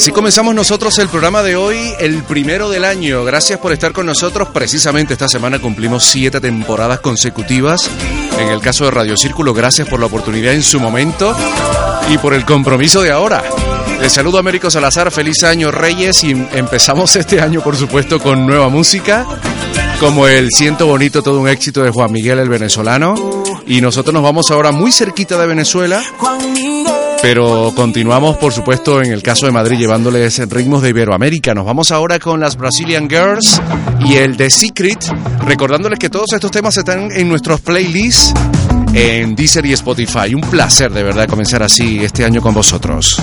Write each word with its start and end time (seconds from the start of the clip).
Así 0.00 0.12
comenzamos 0.12 0.54
nosotros 0.54 0.98
el 0.98 1.10
programa 1.10 1.42
de 1.42 1.56
hoy, 1.56 1.76
el 1.98 2.22
primero 2.22 2.70
del 2.70 2.86
año. 2.86 3.22
Gracias 3.22 3.58
por 3.58 3.70
estar 3.70 3.92
con 3.92 4.06
nosotros. 4.06 4.48
Precisamente 4.48 5.12
esta 5.12 5.28
semana 5.28 5.58
cumplimos 5.58 6.04
siete 6.04 6.40
temporadas 6.40 7.00
consecutivas. 7.00 7.90
En 8.38 8.48
el 8.48 8.62
caso 8.62 8.86
de 8.86 8.92
Radio 8.92 9.14
Círculo, 9.14 9.52
gracias 9.52 9.86
por 9.86 10.00
la 10.00 10.06
oportunidad 10.06 10.54
en 10.54 10.62
su 10.62 10.80
momento 10.80 11.36
y 12.08 12.16
por 12.16 12.32
el 12.32 12.46
compromiso 12.46 13.02
de 13.02 13.12
ahora. 13.12 13.44
Les 14.00 14.10
saludo 14.10 14.38
a 14.38 14.40
Américo 14.40 14.70
Salazar, 14.70 15.10
feliz 15.10 15.44
año 15.44 15.70
Reyes 15.70 16.24
y 16.24 16.30
empezamos 16.30 17.14
este 17.16 17.42
año 17.42 17.60
por 17.60 17.76
supuesto 17.76 18.18
con 18.20 18.46
nueva 18.46 18.70
música, 18.70 19.26
como 20.00 20.26
el 20.26 20.48
Siento 20.50 20.86
Bonito, 20.86 21.22
todo 21.22 21.38
un 21.38 21.48
éxito 21.50 21.82
de 21.82 21.90
Juan 21.90 22.10
Miguel 22.10 22.38
el 22.38 22.48
venezolano. 22.48 23.44
Y 23.66 23.82
nosotros 23.82 24.14
nos 24.14 24.22
vamos 24.22 24.50
ahora 24.50 24.72
muy 24.72 24.92
cerquita 24.92 25.36
de 25.36 25.46
Venezuela 25.46 26.02
pero 27.22 27.72
continuamos, 27.76 28.38
por 28.38 28.52
supuesto, 28.52 29.02
en 29.02 29.12
el 29.12 29.22
caso 29.22 29.44
de 29.46 29.52
Madrid, 29.52 29.78
llevándoles 29.78 30.38
ritmos 30.48 30.82
de 30.82 30.88
Iberoamérica. 30.88 31.54
Nos 31.54 31.66
vamos 31.66 31.92
ahora 31.92 32.18
con 32.18 32.40
las 32.40 32.56
Brazilian 32.56 33.08
Girls 33.10 33.60
y 34.06 34.16
el 34.16 34.36
The 34.36 34.48
Secret, 34.48 35.04
recordándoles 35.44 35.98
que 35.98 36.08
todos 36.08 36.32
estos 36.32 36.50
temas 36.50 36.76
están 36.78 37.10
en 37.12 37.28
nuestros 37.28 37.60
playlists 37.60 38.32
en 38.94 39.34
Deezer 39.34 39.66
y 39.66 39.74
Spotify. 39.74 40.34
Un 40.34 40.40
placer, 40.40 40.90
de 40.92 41.02
verdad, 41.02 41.28
comenzar 41.28 41.62
así 41.62 42.02
este 42.02 42.24
año 42.24 42.40
con 42.40 42.54
vosotros. 42.54 43.20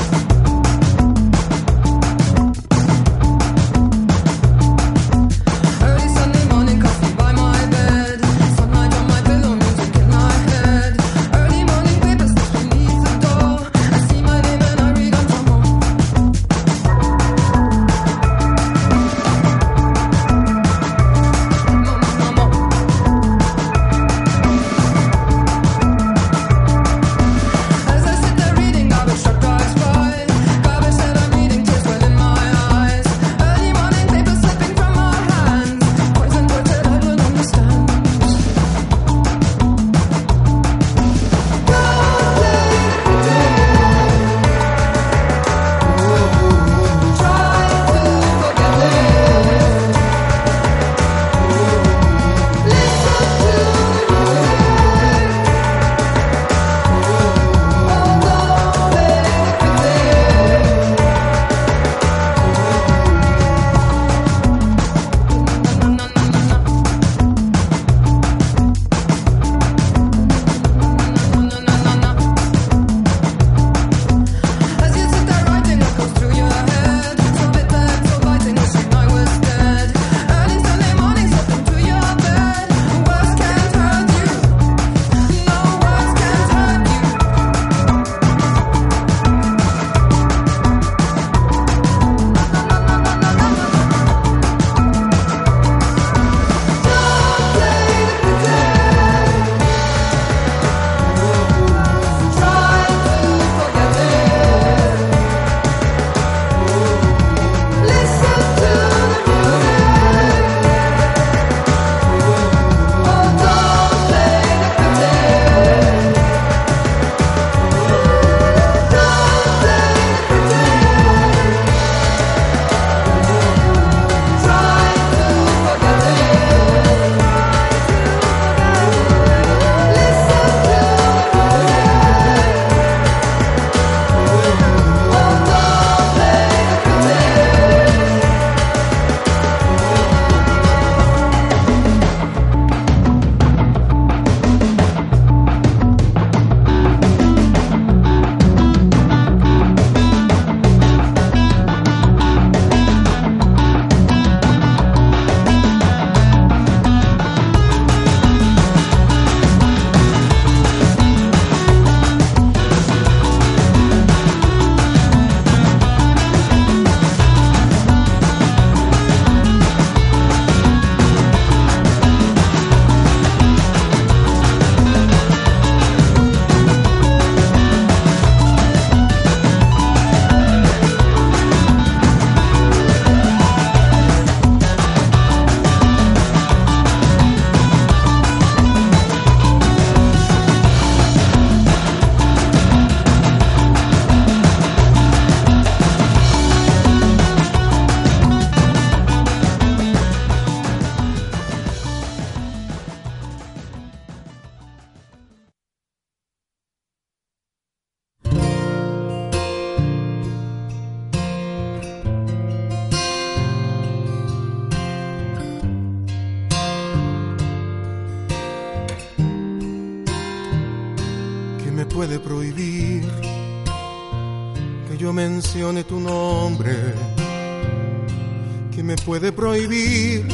Puede 229.20 229.32
prohibir 229.32 230.28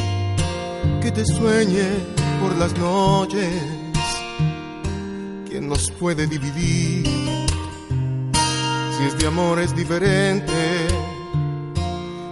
que 1.01 1.09
te 1.09 1.23
sueñe 1.25 1.87
por 2.41 2.53
las 2.57 2.77
noches? 2.77 3.49
¿Quién 5.47 5.69
nos 5.69 5.89
puede 5.91 6.27
dividir? 6.27 7.07
Si 8.97 9.03
este 9.05 9.27
amor 9.27 9.59
es 9.59 9.73
diferente 9.73 10.51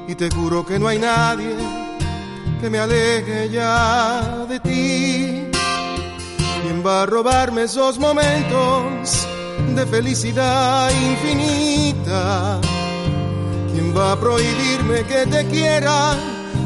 y 0.10 0.16
te 0.16 0.30
juro 0.30 0.66
que 0.66 0.78
no 0.78 0.90
hay 0.90 1.00
nadie 1.00 1.56
que 2.60 2.70
me 2.70 2.80
aleje 2.80 3.50
ya 3.50 4.46
de 4.50 4.60
ti. 4.60 5.44
¿Quién 6.64 6.86
va 6.86 7.04
a 7.04 7.06
robarme 7.06 7.64
esos 7.64 7.98
momentos 7.98 9.26
de 9.74 9.86
felicidad 9.86 10.92
infinita? 10.92 12.60
¿Quién 13.72 13.96
va 13.96 14.12
a 14.12 14.20
prohibirme 14.20 15.06
que 15.06 15.26
te 15.28 15.46
quiera, 15.48 16.18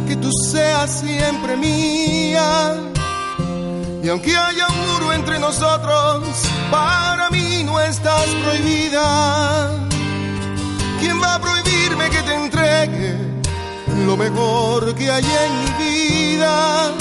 que 0.06 0.16
tú 0.16 0.30
seas 0.52 1.00
siempre 1.00 1.58
mía? 1.58 2.76
Y 4.04 4.10
aunque 4.10 4.38
haya 4.38 4.68
un 4.68 4.80
muro 4.88 5.14
entre 5.14 5.40
nosotros, 5.40 6.28
para 6.70 7.30
mí 7.32 7.64
no 7.64 7.80
estás 7.80 8.28
prohibida. 8.44 9.72
¿Quién 11.00 11.22
va 11.22 11.36
a 11.36 11.40
prohibirme 11.40 12.10
que 12.10 12.22
te 12.22 12.34
entregue 12.36 13.16
lo 14.06 14.16
mejor 14.16 14.94
que 14.94 15.10
hay 15.10 15.26
en 15.26 15.60
mi 15.60 15.72
vida? 15.84 16.92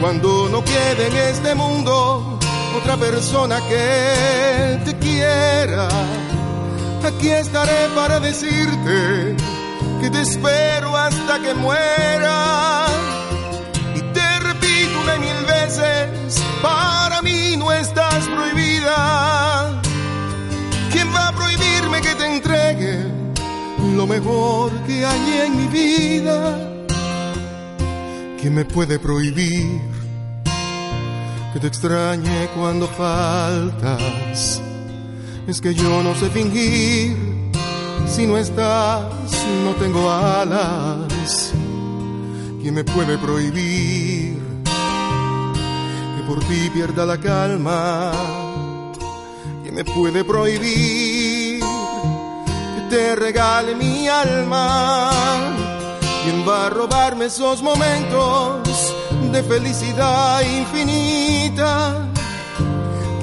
Cuando 0.00 0.48
no 0.48 0.62
quede 0.62 1.08
en 1.08 1.16
este 1.34 1.54
mundo 1.56 2.38
otra 2.76 2.96
persona 2.96 3.60
que 3.68 4.80
te 4.84 4.96
quiera, 4.98 5.88
aquí 7.04 7.30
estaré 7.30 7.88
para 7.96 8.20
decirte 8.20 9.36
que 10.00 10.10
te 10.10 10.22
espero 10.22 10.96
hasta 10.96 11.40
que 11.40 11.54
muera. 11.54 12.86
Y 13.94 14.00
te 14.12 14.38
repito 14.40 15.00
una 15.02 15.16
mil 15.16 15.44
veces, 15.46 16.42
para 16.62 17.22
mí 17.22 17.56
no 17.56 17.72
estás 17.72 18.28
prohibida. 18.28 19.80
¿Quién 20.92 21.12
va 21.14 21.28
a 21.28 21.32
prohibirme 21.32 22.00
que 22.00 22.14
te 22.14 22.26
entregue 22.26 23.04
lo 23.94 24.06
mejor 24.06 24.72
que 24.86 25.04
hay 25.04 25.40
en 25.46 25.56
mi 25.56 25.66
vida? 25.66 26.56
¿Quién 28.40 28.54
me 28.54 28.64
puede 28.64 28.98
prohibir 28.98 29.80
que 31.52 31.60
te 31.60 31.66
extrañe 31.66 32.48
cuando 32.56 32.86
faltas? 32.86 34.62
Es 35.48 35.60
que 35.60 35.74
yo 35.74 36.02
no 36.02 36.14
sé 36.14 36.28
fingir, 36.30 37.27
si 38.10 38.26
no 38.26 38.36
estás 38.38 39.04
no 39.64 39.74
tengo 39.74 40.10
alas. 40.10 41.52
¿Quién 42.60 42.74
me 42.74 42.84
puede 42.84 43.16
prohibir 43.18 44.36
que 44.64 46.22
por 46.26 46.40
ti 46.40 46.70
pierda 46.72 47.06
la 47.06 47.18
calma? 47.18 48.12
¿Quién 49.62 49.74
me 49.74 49.84
puede 49.84 50.24
prohibir 50.24 51.60
que 51.60 52.82
te 52.90 53.16
regale 53.16 53.74
mi 53.74 54.08
alma? 54.08 55.10
¿Quién 56.24 56.46
va 56.46 56.66
a 56.66 56.70
robarme 56.70 57.26
esos 57.26 57.62
momentos 57.62 58.94
de 59.32 59.42
felicidad 59.42 60.42
infinita? 60.42 62.06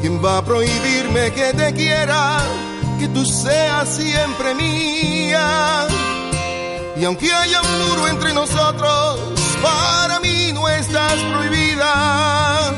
¿Quién 0.01 0.24
va 0.24 0.38
a 0.39 0.46
prohibirme 0.46 1.32
que 1.32 1.54
te 1.54 1.74
quiera, 1.74 2.39
que 2.98 3.08
tú 3.10 3.25
seas 3.25 3.90
siempre 3.90 4.54
mía? 4.56 5.88
Y 6.98 7.04
aunque 7.04 7.32
haya 7.32 7.62
un 7.62 7.88
muro 7.88 8.08
entre 8.08 8.34
nosotros, 8.34 9.20
para 9.62 10.20
mí 10.20 10.52
no 10.54 10.68
estás 10.70 11.16
prohibida. 11.32 12.74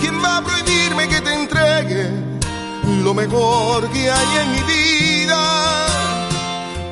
¿Quién 0.00 0.22
va 0.22 0.38
a 0.38 0.42
prohibirme 0.42 1.08
que 1.08 1.20
te 1.20 1.34
entregue 1.34 2.10
lo 3.02 3.14
mejor 3.14 3.90
que 3.90 4.10
hay 4.10 4.36
en 4.42 4.50
mi 4.52 4.62
vida? 4.62 5.86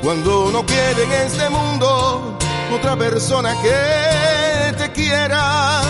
Cuando 0.03 0.51
no 0.53 0.65
quede 0.67 1.05
en 1.05 1.13
este 1.27 1.49
mundo 1.51 2.39
otra 2.75 2.97
persona 2.97 3.55
que 3.63 4.73
te 4.77 4.93
quiera, 4.93 5.81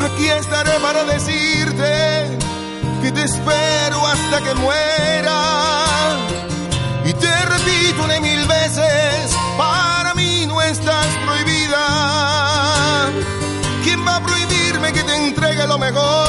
aquí 0.00 0.28
estaré 0.28 0.78
para 0.80 1.04
decirte 1.04 2.38
que 3.02 3.12
te 3.12 3.22
espero 3.22 4.06
hasta 4.06 4.40
que 4.42 4.54
muera. 4.54 6.16
Y 7.04 7.12
te 7.12 7.44
repito 7.46 8.04
una 8.04 8.20
mil 8.20 8.46
veces, 8.46 9.36
para 9.56 10.14
mí 10.14 10.46
no 10.46 10.60
estás 10.60 11.06
prohibida. 11.24 13.10
¿Quién 13.84 14.06
va 14.06 14.16
a 14.16 14.20
prohibirme 14.22 14.92
que 14.92 15.02
te 15.02 15.16
entregue 15.16 15.66
lo 15.66 15.78
mejor 15.78 16.27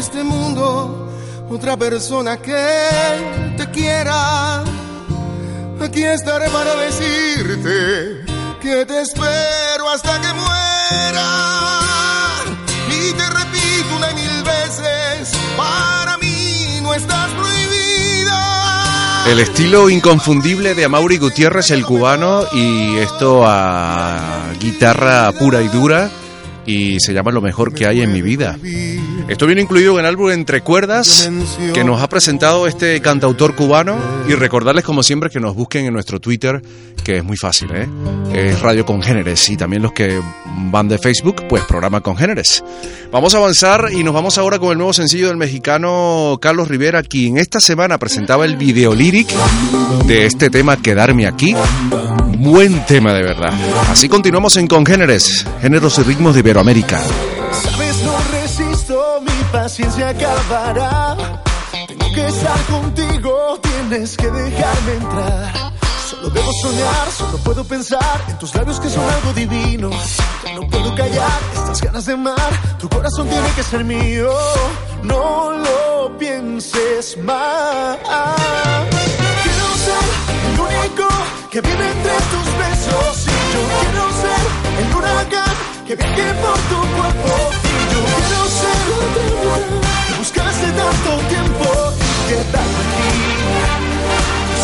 este 0.00 0.24
mundo 0.24 1.12
otra 1.50 1.76
persona 1.76 2.38
que 2.38 3.54
te 3.58 3.70
quiera, 3.70 4.64
aquí 5.78 6.02
estaré 6.04 6.48
para 6.48 6.74
decirte 6.76 8.24
que 8.62 8.86
te 8.86 9.02
espero 9.02 9.90
hasta 9.92 10.18
que 10.22 10.32
muera. 10.32 11.28
Y 12.88 13.12
te 13.12 13.28
repito 13.28 13.96
una 13.98 14.10
y 14.10 14.14
mil 14.14 14.42
veces, 14.42 15.38
para 15.54 16.16
mí 16.16 16.80
no 16.80 16.94
estás 16.94 17.30
prohibida. 17.32 19.24
El 19.26 19.38
estilo 19.38 19.90
inconfundible 19.90 20.74
de 20.74 20.86
Amaury 20.86 21.18
Gutiérrez, 21.18 21.70
el 21.72 21.84
cubano, 21.84 22.46
y 22.54 22.96
esto 22.96 23.42
a 23.44 24.50
guitarra 24.58 25.30
pura 25.32 25.60
y 25.60 25.68
dura, 25.68 26.10
y 26.64 26.98
se 27.00 27.12
llama 27.12 27.32
Lo 27.32 27.42
mejor 27.42 27.74
que 27.74 27.86
hay 27.86 28.00
en 28.00 28.14
mi 28.14 28.22
vida. 28.22 28.56
Esto 29.28 29.46
viene 29.46 29.62
incluido 29.62 29.94
en 29.94 30.00
el 30.00 30.06
álbum 30.06 30.30
Entre 30.30 30.60
Cuerdas, 30.60 31.30
que 31.72 31.84
nos 31.84 32.02
ha 32.02 32.08
presentado 32.08 32.66
este 32.66 33.00
cantautor 33.00 33.54
cubano, 33.54 33.96
y 34.28 34.34
recordarles 34.34 34.84
como 34.84 35.02
siempre 35.02 35.30
que 35.30 35.40
nos 35.40 35.54
busquen 35.54 35.86
en 35.86 35.92
nuestro 35.92 36.20
Twitter, 36.20 36.62
que 37.04 37.18
es 37.18 37.24
muy 37.24 37.36
fácil, 37.36 37.70
¿eh? 37.72 37.88
Es 38.32 38.60
Radio 38.60 38.84
Congéneres, 38.84 39.48
y 39.50 39.56
también 39.56 39.82
los 39.82 39.92
que 39.92 40.20
van 40.70 40.88
de 40.88 40.98
Facebook, 40.98 41.44
pues 41.48 41.64
programa 41.64 42.00
Congéneres. 42.00 42.62
Vamos 43.10 43.34
a 43.34 43.38
avanzar 43.38 43.88
y 43.92 44.04
nos 44.04 44.14
vamos 44.14 44.38
ahora 44.38 44.58
con 44.58 44.72
el 44.72 44.78
nuevo 44.78 44.92
sencillo 44.92 45.28
del 45.28 45.36
mexicano 45.36 46.38
Carlos 46.40 46.68
Rivera, 46.68 47.02
quien 47.02 47.38
esta 47.38 47.60
semana 47.60 47.98
presentaba 47.98 48.44
el 48.44 48.56
video 48.56 48.94
lyric 48.94 49.28
de 50.06 50.26
este 50.26 50.50
tema 50.50 50.76
Quedarme 50.76 51.26
aquí. 51.26 51.54
Buen 52.38 52.84
tema 52.86 53.12
de 53.12 53.22
verdad. 53.22 53.52
Así 53.90 54.08
continuamos 54.08 54.56
en 54.56 54.66
Congéneres, 54.66 55.46
géneros 55.60 55.98
y 55.98 56.02
ritmos 56.02 56.34
de 56.34 56.40
Iberoamérica. 56.40 57.00
Paciencia 59.52 60.10
acabará. 60.10 61.16
Tengo 61.86 62.12
que 62.12 62.26
estar 62.26 62.60
contigo, 62.66 63.58
tienes 63.62 64.16
que 64.16 64.30
dejarme 64.30 64.92
entrar. 64.94 65.72
Solo 66.08 66.30
debo 66.30 66.52
soñar, 66.62 67.10
solo 67.16 67.38
puedo 67.38 67.64
pensar 67.64 68.24
en 68.28 68.38
tus 68.38 68.54
labios 68.54 68.80
que 68.80 68.88
son 68.88 69.08
algo 69.08 69.32
divino. 69.32 69.90
Ya 70.44 70.54
no 70.54 70.68
puedo 70.68 70.94
callar 70.94 71.40
estas 71.54 71.80
ganas 71.80 72.06
de 72.06 72.14
amar, 72.14 72.50
tu 72.78 72.88
corazón 72.88 73.28
tiene 73.28 73.48
que 73.54 73.62
ser 73.62 73.84
mío. 73.84 74.30
No 75.02 75.52
lo 75.52 76.18
pienses 76.18 77.16
más. 77.18 77.98
Quiero 79.42 79.68
ser 79.86 80.04
el 80.52 80.60
único 80.60 81.08
que 81.50 81.60
vive 81.60 81.90
entre 81.90 82.14
tus 82.32 82.46
besos 82.58 83.26
y 83.26 83.52
yo 83.52 83.60
quiero 83.80 84.04
ser 84.22 84.84
el 84.84 84.96
huracán 84.96 85.49
que 85.90 85.96
viaje 85.96 86.34
por 86.34 86.58
tu 86.70 86.78
cuerpo. 86.96 87.32
Y 87.64 87.76
yo 87.92 88.00
quiero 88.14 88.40
ser 88.60 88.78
la 90.10 90.16
buscaste 90.18 90.68
tanto 90.72 91.10
tiempo 91.28 91.66
y 91.96 92.28
quedarme 92.28 92.80
aquí. 92.84 93.10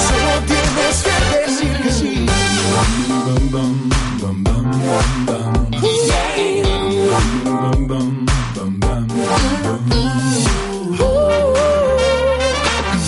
Solo 0.07 0.33
tienes 0.53 0.97
que 1.07 1.17
decir 1.37 1.75
que 1.83 1.91
sí. 1.91 2.27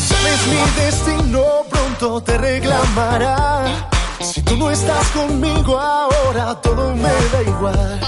Sabes 0.08 0.40
mi 0.48 0.62
destino 0.82 1.42
pronto 1.70 2.20
te 2.22 2.38
reclamará. 2.38 3.66
Si 4.20 4.42
tú 4.42 4.56
no 4.56 4.70
estás 4.70 5.06
conmigo 5.08 5.78
ahora, 5.78 6.60
todo 6.60 6.96
me 6.96 7.12
da 7.32 7.42
igual. 7.42 8.07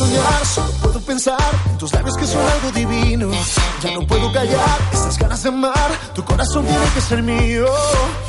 Soñar, 0.00 0.46
solo 0.46 0.70
puedo 0.80 1.00
pensar 1.00 1.36
en 1.68 1.76
tus 1.76 1.92
labios 1.92 2.16
que 2.16 2.26
son 2.26 2.40
algo 2.40 2.72
divino. 2.72 3.30
Ya 3.82 3.92
no 3.92 4.00
puedo 4.06 4.32
callar 4.32 4.78
estas 4.90 5.18
ganas 5.18 5.42
de 5.42 5.50
amar, 5.50 5.90
tu 6.14 6.24
corazón 6.24 6.64
tiene 6.64 6.86
que 6.94 7.02
ser 7.02 7.22
mío. 7.22 7.66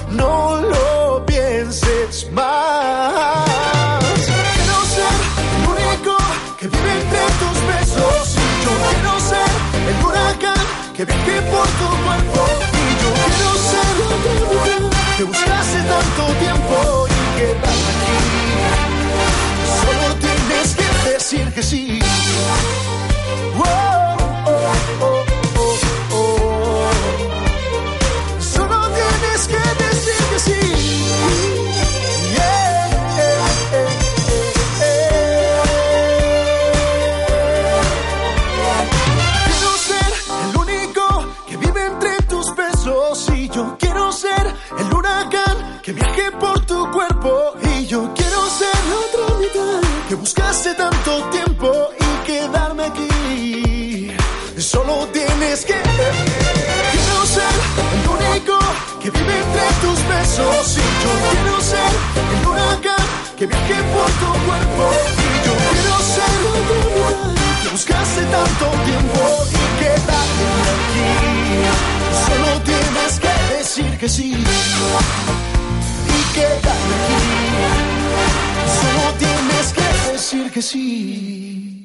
No 0.09 0.59
lo 0.59 1.25
pienses 1.25 2.29
más. 2.33 3.45
Quiero 4.03 4.77
ser 4.95 5.15
el 5.47 5.69
único 5.71 6.17
que 6.59 6.67
vive 6.67 6.91
entre 6.91 7.23
tus 7.39 7.57
besos. 7.71 8.35
Y 8.35 8.47
yo 8.65 8.71
quiero 8.89 9.13
ser 9.31 9.51
el 9.87 10.05
huracán 10.05 10.65
que 10.93 11.05
viaje 11.05 11.41
por 11.53 11.67
tu 11.79 11.87
cuerpo. 12.03 12.41
Y 12.83 12.91
yo 13.01 13.09
quiero 13.23 13.51
ser 13.71 13.91
la 14.03 15.15
que 15.15 15.23
buscaste 15.23 15.79
tanto 15.83 16.21
tiempo 16.37 17.07
y 17.07 17.39
quedar 17.39 17.79
aquí. 17.91 18.61
Decir 21.21 21.53
que 21.53 21.61
sí. 21.61 21.99
Tus 59.81 60.00
besos 60.07 60.77
y 60.77 60.85
yo 61.03 61.11
quiero 61.31 61.61
ser 61.61 61.91
el 62.38 62.47
huracán 62.47 63.05
que 63.38 63.45
viaje 63.47 63.77
por 63.93 64.09
tu 64.21 64.29
cuerpo 64.45 64.83
y 65.17 65.45
yo 65.45 65.53
quiero 65.71 65.95
ser 66.15 66.33
otra 66.51 66.77
mitad 66.85 67.63
que 67.63 67.69
buscaste 67.69 68.21
tanto 68.25 68.65
tiempo 68.89 69.21
y 69.50 69.63
quedarme 69.81 70.47
aquí. 70.75 71.09
Solo 72.25 72.51
tienes 72.69 73.13
que 73.23 73.33
decir 73.57 73.91
que 73.97 74.09
sí 74.09 74.29
y 76.07 76.33
quedarme 76.35 76.95
aquí. 77.01 77.19
Solo 78.79 79.05
tienes 79.17 79.67
que 79.73 79.88
decir 80.11 80.51
que 80.51 80.61
sí. 80.61 81.81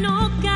no 0.00 0.30
cae. 0.42 0.55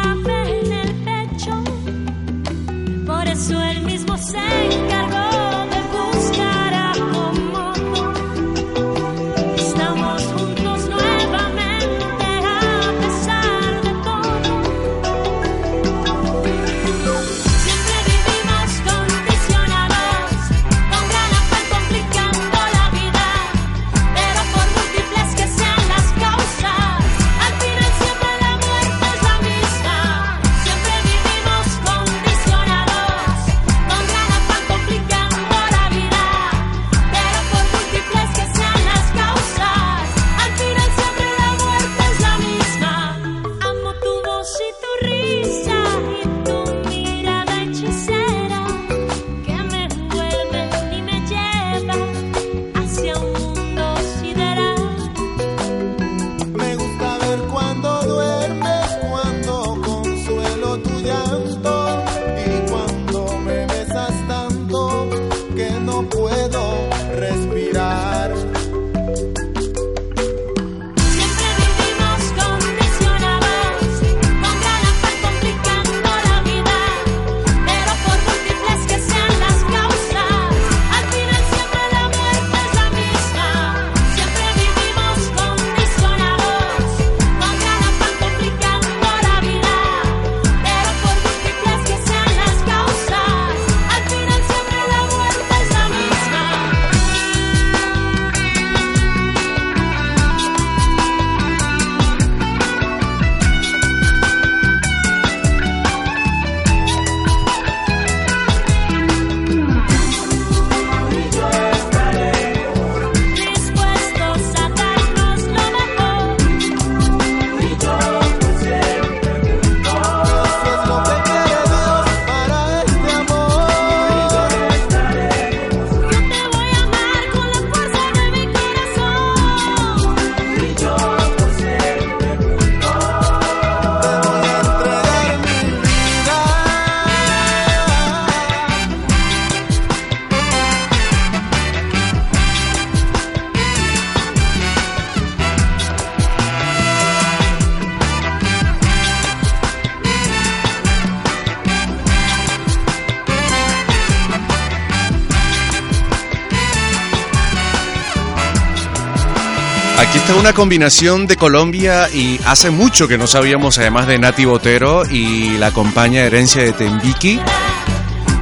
Una 160.51 160.57
combinación 160.57 161.29
de 161.29 161.37
Colombia 161.37 162.09
y 162.13 162.41
hace 162.45 162.71
mucho 162.71 163.07
que 163.07 163.17
no 163.17 163.29
sabíamos, 163.29 163.79
además 163.79 164.09
de 164.09 164.19
Nati 164.19 164.47
Botero 164.47 165.05
y 165.09 165.57
la 165.59 165.71
compañía 165.71 166.27
Herencia 166.27 166.65
de 166.65 166.73
Tembiqui, 166.73 167.39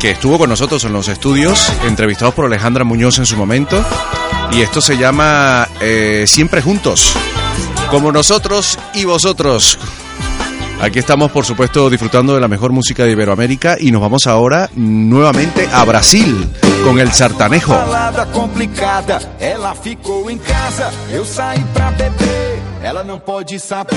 que 0.00 0.12
estuvo 0.12 0.38
con 0.38 0.48
nosotros 0.48 0.82
en 0.84 0.94
los 0.94 1.08
estudios, 1.08 1.70
entrevistados 1.86 2.32
por 2.32 2.46
Alejandra 2.46 2.82
Muñoz 2.82 3.18
en 3.18 3.26
su 3.26 3.36
momento. 3.36 3.84
Y 4.52 4.62
esto 4.62 4.80
se 4.80 4.96
llama 4.96 5.68
eh, 5.82 6.24
Siempre 6.26 6.62
Juntos, 6.62 7.12
como 7.90 8.10
nosotros 8.10 8.78
y 8.94 9.04
vosotros. 9.04 9.78
Aquí 10.80 11.00
estamos, 11.00 11.30
por 11.30 11.44
supuesto, 11.44 11.90
disfrutando 11.90 12.34
de 12.34 12.40
la 12.40 12.48
mejor 12.48 12.72
música 12.72 13.04
de 13.04 13.12
Iberoamérica 13.12 13.76
y 13.78 13.90
nos 13.90 14.00
vamos 14.00 14.26
ahora 14.26 14.70
nuevamente 14.74 15.68
a 15.70 15.84
Brasil 15.84 16.48
con 16.88 16.98
el 16.98 17.12
sartanejo. 17.12 17.74
Complicada, 18.32 19.20
ela 19.38 19.74
ficou 19.74 20.30
em 20.30 20.38
casa. 20.38 20.90
Eu 21.10 21.24
saí 21.24 21.62
pra 21.74 21.90
beber, 21.90 22.62
ela 22.82 23.04
não 23.04 23.18
pode 23.18 23.60
saber. 23.60 23.96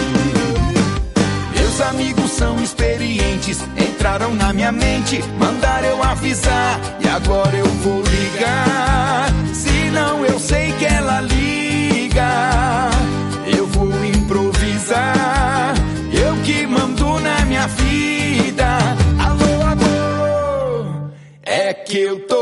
Meus 1.55 1.79
amigos 1.79 2.31
são 2.31 2.61
experientes, 2.61 3.59
entraram 3.77 4.33
na 4.33 4.51
minha 4.51 4.73
mente, 4.73 5.23
mandaram 5.39 5.87
eu 5.87 6.03
avisar. 6.03 6.79
E 6.99 7.07
agora 7.07 7.55
eu 7.55 7.65
vou 7.83 8.01
ligar. 8.01 9.29
Se 9.53 9.89
não, 9.91 10.25
eu 10.25 10.37
sei 10.37 10.73
que 10.73 10.85
ela 10.85 11.21
liga. 11.21 12.89
Eu 13.57 13.67
vou 13.67 13.89
improvisar. 14.03 15.75
Eu 16.11 16.35
que 16.43 16.67
mando 16.67 17.19
na 17.21 17.45
minha 17.45 17.67
vida. 17.67 18.67
Alô, 19.17 19.61
amor. 19.65 21.11
É 21.43 21.73
que 21.73 21.97
eu 21.99 22.19
tô 22.27 22.40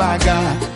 I 0.00 0.18
got. 0.18 0.73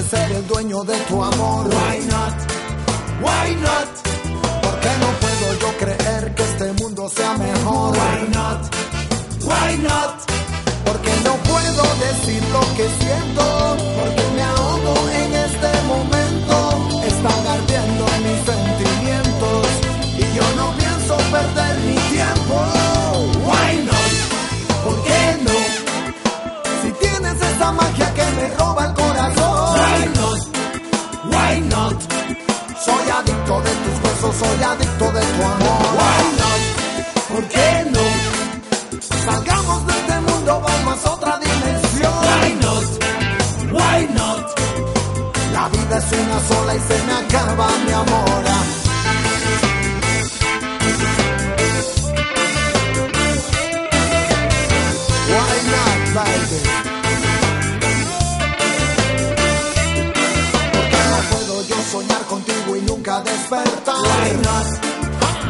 Eternamente 0.00 0.02
ser 0.02 0.32
el 0.32 0.46
dueño 0.46 0.82
de 0.84 0.96
tu 1.08 1.22
amor? 1.22 1.66
Why 1.66 1.98
not? 2.06 2.34
Why 3.20 3.54
not? 3.56 3.88
¿Por 4.62 4.80
qué 4.80 4.90
no 5.00 5.08
puedo 5.20 5.58
yo 5.60 5.78
creer 5.78 6.34
que 6.34 6.42
este 6.42 6.72
mundo 6.82 7.08
sea 7.08 7.36
mejor? 7.36 7.96
Why 7.96 8.28
not? 8.32 8.60
Why 9.42 9.78
not? 9.78 10.14
Porque 10.84 11.12
no 11.24 11.34
puedo 11.50 11.82
decir 12.06 12.42
lo 12.52 12.60
que 12.76 12.88
siento, 13.00 13.76
porque 13.98 14.24
me 14.34 14.42
ahogo 14.42 14.94
en 15.10 15.34
este 15.34 15.70
momento. 15.86 16.56
Están 17.06 17.46
ardiendo 17.46 18.04
mis 18.24 18.40
sentimientos 18.52 19.66
y 20.16 20.36
yo 20.36 20.46
no 20.56 20.72
pienso 20.78 21.16
perder 21.30 21.76
mi 21.80 21.96
tiempo. 22.14 22.56
Why 23.46 23.84
not? 23.84 24.12
¿Por 24.84 25.02
qué 25.04 25.36
no? 25.44 25.58
Si 26.82 26.92
tienes 26.92 27.36
esa 27.42 27.72
magia 27.72 28.14
que 28.14 28.24
me 28.36 28.48
roba 28.56 28.86
el 28.86 28.94
corazón. 28.94 29.09
Soy 34.60 34.62
adicto 34.62 35.12
de 35.12 35.20
tu 35.20 35.42
amor. 35.42 35.82
Why 35.98 36.22
not? 36.38 36.60
¿Por 37.28 37.44
qué 37.48 37.86
no? 37.92 38.04
Salgamos 39.24 39.86
de 39.86 39.92
este 39.92 40.20
mundo, 40.20 40.60
vamos 40.60 41.06
a 41.06 41.10
otra 41.10 41.38
dimensión. 41.38 42.12
Why 42.22 42.52
not? 42.62 42.84
Why 43.72 44.08
not? 44.14 44.58
La 45.52 45.68
vida 45.68 45.98
es 45.98 46.12
una 46.12 46.40
sola 46.48 46.74
y 46.74 46.80
se 46.80 47.02
me 47.06 47.12
acaba 47.12 47.68
mi 47.86 47.92
amor. 47.92 48.40
Why 55.30 55.56
not, 55.70 56.14
baby? 56.14 56.89
Why 63.50 63.64
not? 64.46 64.68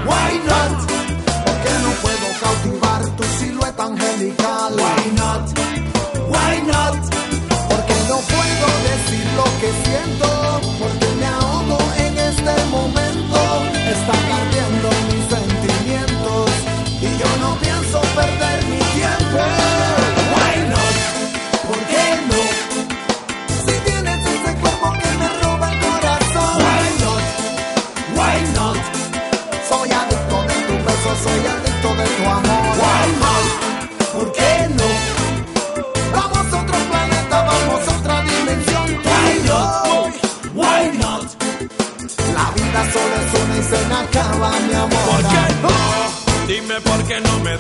Why 0.09 0.31
not? 0.49 0.79
¿Por 1.45 1.57
qué 1.63 1.73
no 1.85 1.91
puedo 2.01 2.27
cautivar 2.41 3.03
tu 3.17 3.25
silueta 3.39 3.85
angelical? 3.85 4.73
Why 4.75 5.03
not? 5.21 5.45
Why 6.33 6.63
not? 6.73 6.97
Porque 7.69 7.97
no 8.09 8.17
puedo 8.35 8.67
decir 8.89 9.27
lo 9.37 9.45
que 9.61 9.71
siento, 9.85 10.30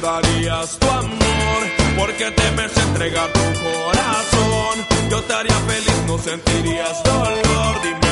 darías 0.01 0.79
tu 0.79 0.89
amor, 0.89 1.61
porque 1.97 2.31
temes 2.31 2.77
entregar 2.77 3.29
tu 3.33 3.41
corazón. 3.41 4.87
Yo 5.11 5.23
te 5.23 5.33
haría 5.35 5.55
feliz, 5.55 6.03
no 6.07 6.19
sentirías 6.19 7.03
dolor. 7.03 7.83
Dime 7.83 8.10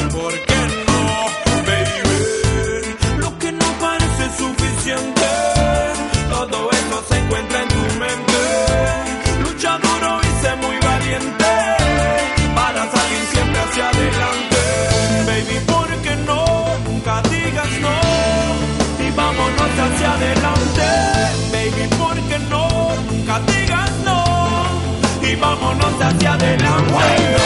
and 26.49 26.63
I'm 26.63 26.95
waiting. 26.95 27.38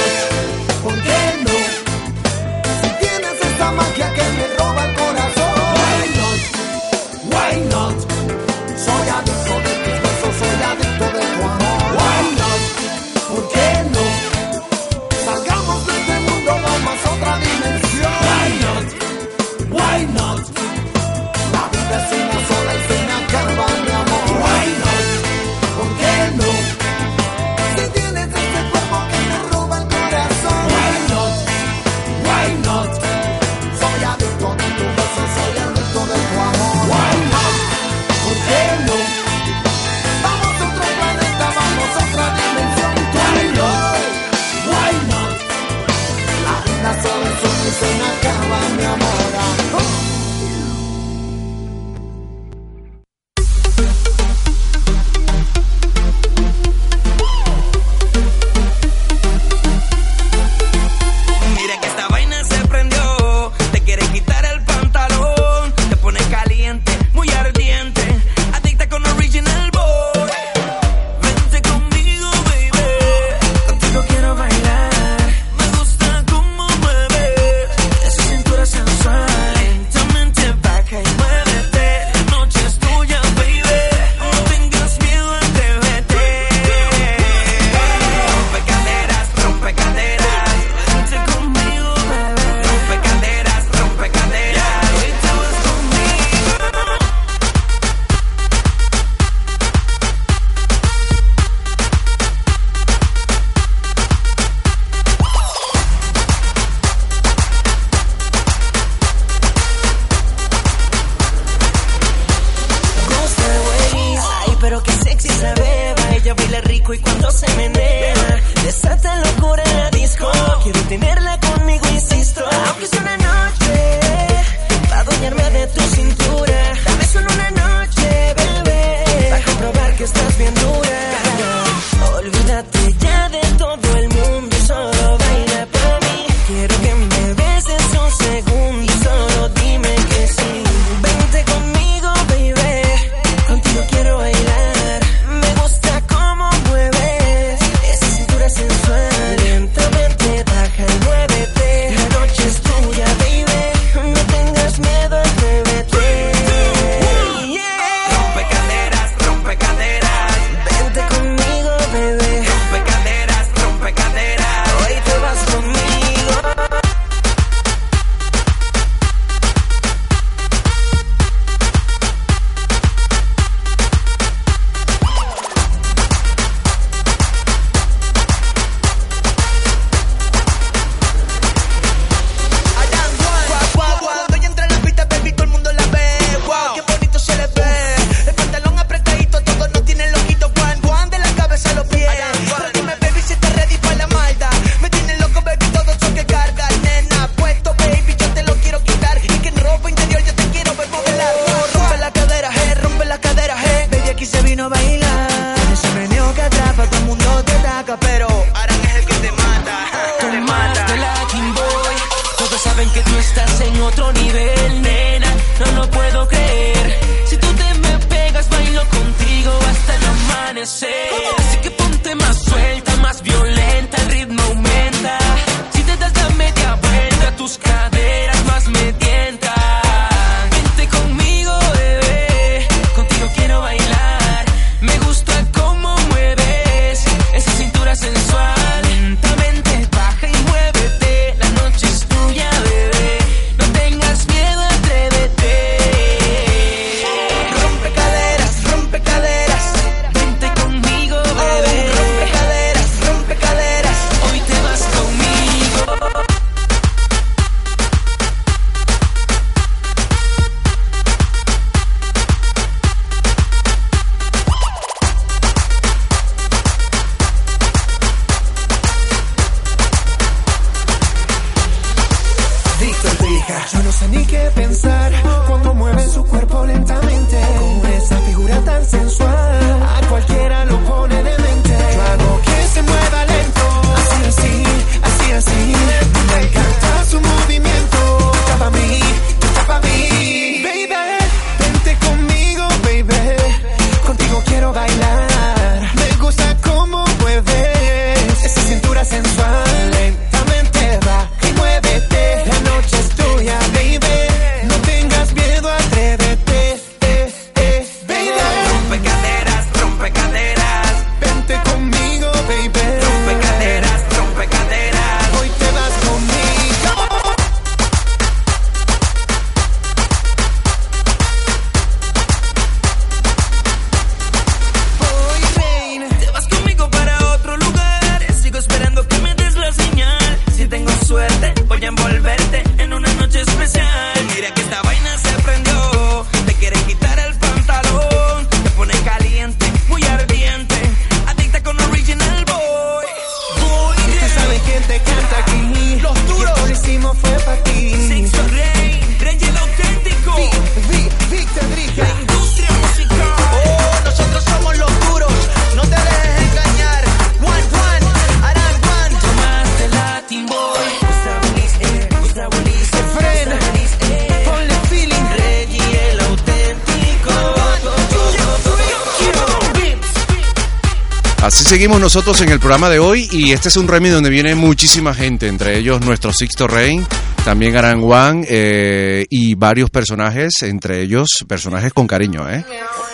Seguimos 371.82 372.00
nosotros 372.00 372.40
en 372.42 372.50
el 372.50 372.60
programa 372.60 372.88
de 372.88 373.00
hoy 373.00 373.28
y 373.32 373.50
este 373.50 373.68
es 373.68 373.76
un 373.76 373.88
remix 373.88 374.14
donde 374.14 374.30
viene 374.30 374.54
muchísima 374.54 375.12
gente, 375.14 375.48
entre 375.48 375.76
ellos 375.76 376.00
nuestro 376.00 376.32
Sixto 376.32 376.68
Rain, 376.68 377.04
también 377.44 377.76
Aran 377.76 378.04
Wan 378.04 378.44
eh, 378.48 379.26
y 379.28 379.56
varios 379.56 379.90
personajes, 379.90 380.52
entre 380.62 381.02
ellos 381.02 381.28
personajes 381.48 381.92
con 381.92 382.06
cariño, 382.06 382.48
¿eh? 382.48 382.64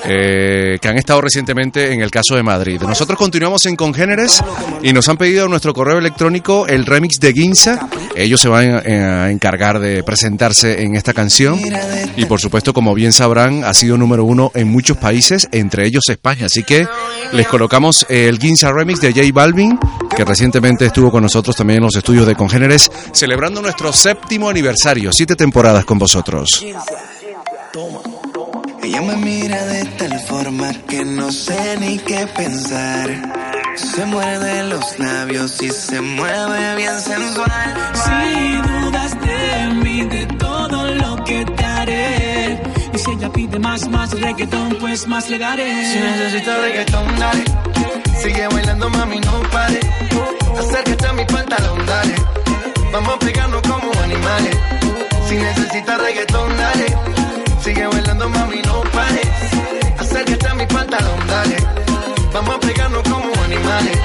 Eh, 0.04 0.78
que 0.82 0.86
han 0.86 0.98
estado 0.98 1.22
recientemente 1.22 1.94
en 1.94 2.02
el 2.02 2.10
caso 2.10 2.36
de 2.36 2.42
Madrid. 2.42 2.78
Nosotros 2.82 3.18
continuamos 3.18 3.64
en 3.64 3.74
Congéneres 3.74 4.44
y 4.82 4.92
nos 4.92 5.08
han 5.08 5.16
pedido 5.16 5.48
nuestro 5.48 5.72
correo 5.72 5.96
electrónico 5.96 6.66
el 6.66 6.84
remix 6.84 7.18
de 7.20 7.32
Ginza. 7.32 7.88
Ellos 8.18 8.40
se 8.40 8.48
van 8.48 8.82
eh, 8.84 9.00
a 9.00 9.30
encargar 9.30 9.78
de 9.78 10.02
presentarse 10.02 10.82
en 10.82 10.96
esta 10.96 11.12
canción 11.12 11.60
y 12.16 12.24
por 12.26 12.40
supuesto, 12.40 12.72
como 12.72 12.92
bien 12.92 13.12
sabrán, 13.12 13.62
ha 13.62 13.72
sido 13.72 13.96
número 13.96 14.24
uno 14.24 14.50
en 14.56 14.66
muchos 14.66 14.96
países, 14.96 15.48
entre 15.52 15.86
ellos 15.86 16.02
España. 16.08 16.46
Así 16.46 16.64
que 16.64 16.88
les 17.32 17.46
colocamos 17.46 18.04
el 18.08 18.38
Ginza 18.38 18.72
remix 18.72 19.00
de 19.00 19.12
J 19.12 19.28
Balvin, 19.32 19.78
que 20.16 20.24
recientemente 20.24 20.86
estuvo 20.86 21.12
con 21.12 21.22
nosotros 21.22 21.54
también 21.54 21.78
en 21.78 21.84
los 21.84 21.94
estudios 21.94 22.26
de 22.26 22.34
Congéneres, 22.34 22.90
celebrando 23.12 23.62
nuestro 23.62 23.92
séptimo 23.92 24.48
aniversario, 24.48 25.12
siete 25.12 25.36
temporadas 25.36 25.84
con 25.84 25.98
vosotros. 25.98 26.64
Ella 28.82 29.02
me 29.02 29.16
mira 29.16 29.64
de 29.64 29.84
tal 29.84 30.18
forma 30.20 30.72
que 30.88 31.04
no 31.04 31.30
sé 31.30 31.76
ni 31.78 31.98
qué 31.98 32.26
pensar. 32.36 33.47
Se 33.78 34.04
muerde 34.06 34.64
los 34.64 34.98
labios 34.98 35.62
y 35.62 35.70
se 35.70 36.00
mueve 36.00 36.74
bien 36.74 37.00
sensual. 37.00 37.50
Si 37.94 38.56
dudas 38.68 39.20
de 39.20 39.74
mí, 39.74 40.02
de 40.02 40.26
todo 40.36 40.94
lo 40.94 41.24
que 41.24 41.44
te 41.44 41.64
haré. 41.64 42.62
Y 42.92 42.98
si 42.98 43.10
ella 43.12 43.30
pide 43.30 43.58
más, 43.60 43.88
más 43.88 44.10
reggaetón, 44.20 44.76
pues 44.80 45.06
más 45.06 45.30
le 45.30 45.38
daré. 45.38 45.92
Si 45.92 45.98
necesitas 46.00 46.60
reggaetón, 46.60 47.18
dale. 47.20 47.44
Sigue 48.20 48.48
bailando, 48.48 48.90
mami, 48.90 49.20
no 49.20 49.42
pare. 49.50 49.80
Acércate 50.58 51.06
a 51.06 51.12
mi 51.12 51.24
pantalón, 51.24 51.86
dale. 51.86 52.14
Vamos 52.92 53.14
a 53.14 53.18
pegarnos 53.20 53.62
como 53.62 53.92
animales. 54.02 54.56
Si 55.28 55.36
necesitas 55.36 55.98
reggaetón, 56.00 56.56
dale. 56.56 56.86
Sigue 57.62 57.86
bailando, 57.86 58.28
mami, 58.28 58.60
no 58.62 58.80
pare. 58.90 59.22
Acércate 59.98 60.48
a 60.48 60.54
mi 60.54 60.66
pantalón, 60.66 61.26
dale. 61.28 61.56
Vamos 62.32 62.54
a 62.54 62.60
pegarnos 62.60 63.02
como 63.02 63.32
animales. 63.44 63.98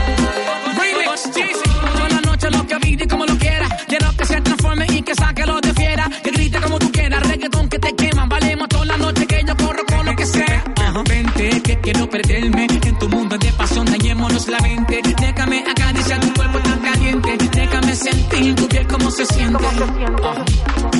Remix, 0.77 1.29
Jeezy. 1.35 1.69
Toda 1.93 2.09
la 2.09 2.21
noche 2.21 2.49
lo 2.51 2.65
que 2.65 2.77
vive 2.77 3.07
como 3.07 3.25
lo 3.25 3.37
quiera. 3.37 3.67
Quiero 3.87 4.11
que 4.17 4.25
se 4.25 4.41
transforme 4.41 4.85
y 4.89 5.01
que 5.01 5.15
saque 5.15 5.45
lo 5.45 5.59
de 5.61 5.73
fiera. 5.73 6.09
Que 6.23 6.31
grite 6.31 6.59
como 6.61 6.79
tú 6.79 6.91
quieras. 6.91 7.21
Reggaetón 7.27 7.69
que 7.69 7.79
te 7.79 7.95
queman. 7.95 8.29
Valemos 8.29 8.67
toda 8.69 8.85
la 8.85 8.97
noche 8.97 9.25
que 9.27 9.43
yo 9.45 9.55
corro 9.57 9.85
con 9.85 10.05
lo 10.05 10.15
que 10.15 10.25
sea. 10.25 10.63
Vente, 11.09 11.61
que 11.61 11.79
quiero 11.79 12.09
perderme. 12.09 12.67
En 12.85 12.99
tu 12.99 13.09
mundo 13.09 13.37
de 13.37 13.51
pasión, 13.53 13.85
dañémonos 13.85 14.47
la 14.47 14.59
mente. 14.59 15.01
Déjame 15.19 15.63
acariciar 15.69 16.19
tu 16.21 16.33
cuerpo 16.33 16.59
tan 16.59 16.79
caliente. 16.79 17.37
Déjame 17.51 17.95
sentir 17.95 18.55
tu 18.55 18.67
piel 18.67 18.87
como 18.87 19.11
se 19.11 19.25
siente. 19.25 19.65
Ajá. 19.65 20.45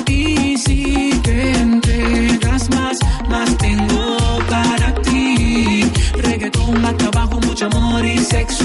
Y 0.08 0.56
si 0.58 1.20
te 1.22 1.52
entregas 1.52 2.70
más, 2.70 2.98
más 3.28 3.56
tengo 3.58 4.16
para 4.48 4.94
ti. 4.94 5.03
Reggaetón, 6.34 6.82
más 6.82 6.96
trabajo, 6.96 7.38
mucho 7.42 7.66
amor 7.66 8.04
y 8.04 8.18
sexo. 8.18 8.64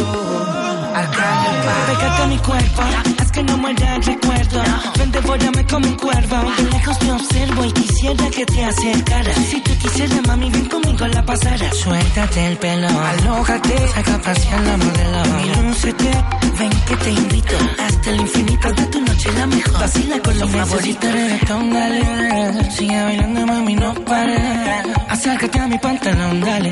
Pégate 1.87 2.23
a 2.23 2.25
mi 2.25 2.37
cuerpo, 2.39 2.81
haz 3.19 3.31
que 3.31 3.43
no 3.43 3.57
muera 3.57 3.95
el 3.95 4.03
recuerdo. 4.03 4.63
Ven, 4.97 5.11
devórame 5.11 5.67
como 5.67 5.87
un 5.87 5.95
cuervo. 5.95 6.35
De 6.57 6.63
lejos 6.63 6.97
te 6.97 7.11
observo 7.11 7.65
y 7.65 7.71
quisiera 7.73 8.29
que 8.31 8.45
te 8.47 8.65
acercaras. 8.65 9.35
Si 9.51 9.61
tú 9.61 9.71
quisieras, 9.83 10.27
mami, 10.27 10.49
ven 10.49 10.65
conmigo 10.65 11.05
a 11.05 11.07
la 11.09 11.23
pasara. 11.23 11.71
Suéltate 11.71 12.47
el 12.47 12.57
pelo, 12.57 12.87
alójate, 12.87 13.87
saca 13.89 14.15
a 14.15 14.19
pasear 14.19 14.61
la 14.61 14.77
modelo. 14.77 15.61
Lúcete, 15.61 16.11
ven 16.57 16.71
que 16.87 16.95
te 16.95 17.11
invito. 17.11 17.55
Hasta 17.85 18.09
el 18.09 18.19
infinito 18.21 18.73
de 18.73 18.85
tu 18.87 19.01
noche 19.01 19.31
la 19.33 19.45
mejor. 19.45 19.79
Vacila 19.79 20.19
con 20.23 20.39
lo 20.39 20.47
favorito. 20.47 21.07
reggaetón, 21.11 21.69
dale. 21.71 22.71
Sigue 22.71 23.03
bailando, 23.03 23.45
mami, 23.45 23.75
no 23.75 23.93
pares. 23.93 24.41
Acércate 25.07 25.59
a 25.59 25.67
mi 25.67 25.77
pantalón, 25.77 26.41
dale. 26.41 26.71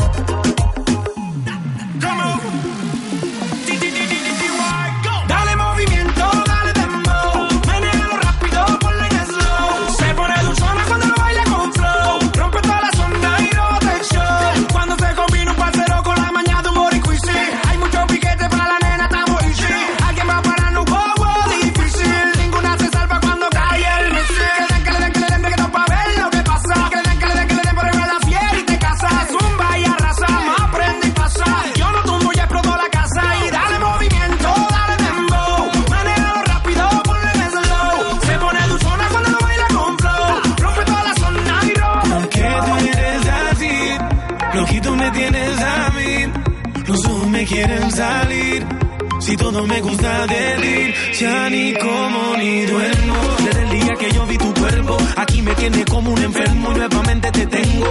Todo 49.61 49.67
me 49.67 49.81
gusta 49.81 50.25
de 50.25 50.55
ti, 50.59 50.93
ya 51.19 51.47
ni 51.51 51.73
como 51.75 52.35
ni 52.35 52.65
duermo. 52.65 53.15
Desde 53.45 53.61
el 53.61 53.69
día 53.69 53.93
que 53.95 54.11
yo 54.11 54.25
vi 54.25 54.35
tu 54.35 54.51
cuerpo, 54.55 54.97
aquí 55.17 55.41
me 55.43 55.53
tiene 55.53 55.85
como 55.85 56.13
un 56.13 56.23
enfermo. 56.23 56.73
Nuevamente 56.73 57.31
te 57.31 57.45
tengo 57.45 57.85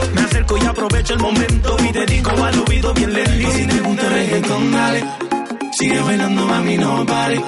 aprovecho 0.69 1.15
el 1.15 1.21
momento 1.21 1.77
y 1.79 1.93
dedico 1.93 2.31
al 2.43 2.59
oído 2.69 2.93
bien 2.95 3.13
lento. 3.13 3.49
Y 3.49 3.53
si 3.53 3.67
te 3.67 3.81
gusta 3.83 4.03
el 4.03 4.13
reggaetón, 4.15 4.73
dale. 4.73 5.05
Sigue 5.79 6.01
bailando, 6.01 6.45
mami, 6.45 6.77
no 6.77 7.07
pare. 7.07 7.41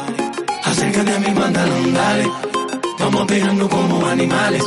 Acércate 0.66 1.14
a 1.14 1.18
mi 1.18 1.40
pantalón, 1.40 1.92
dale. 1.92 2.30
Vamos 3.00 3.26
pegando 3.26 3.68
como 3.68 4.06
animales. 4.06 4.62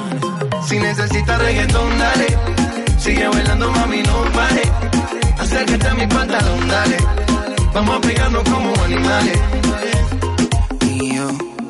Si 0.68 0.80
necesitas 0.80 1.40
reggaetón, 1.40 1.98
dale. 1.98 2.28
Sigue 2.98 3.28
bailando, 3.30 3.72
mami, 3.72 4.04
no 4.04 4.22
pare. 4.34 4.64
Acércate 5.40 5.88
a 5.88 5.94
mi 5.94 6.08
pantalón, 6.08 6.68
dale. 6.68 7.25
Vamos 7.76 7.98
a 7.98 8.00
pegarnos 8.00 8.44
como 8.44 8.74
animales. 8.86 9.38
Y 10.80 11.14
yo 11.14 11.28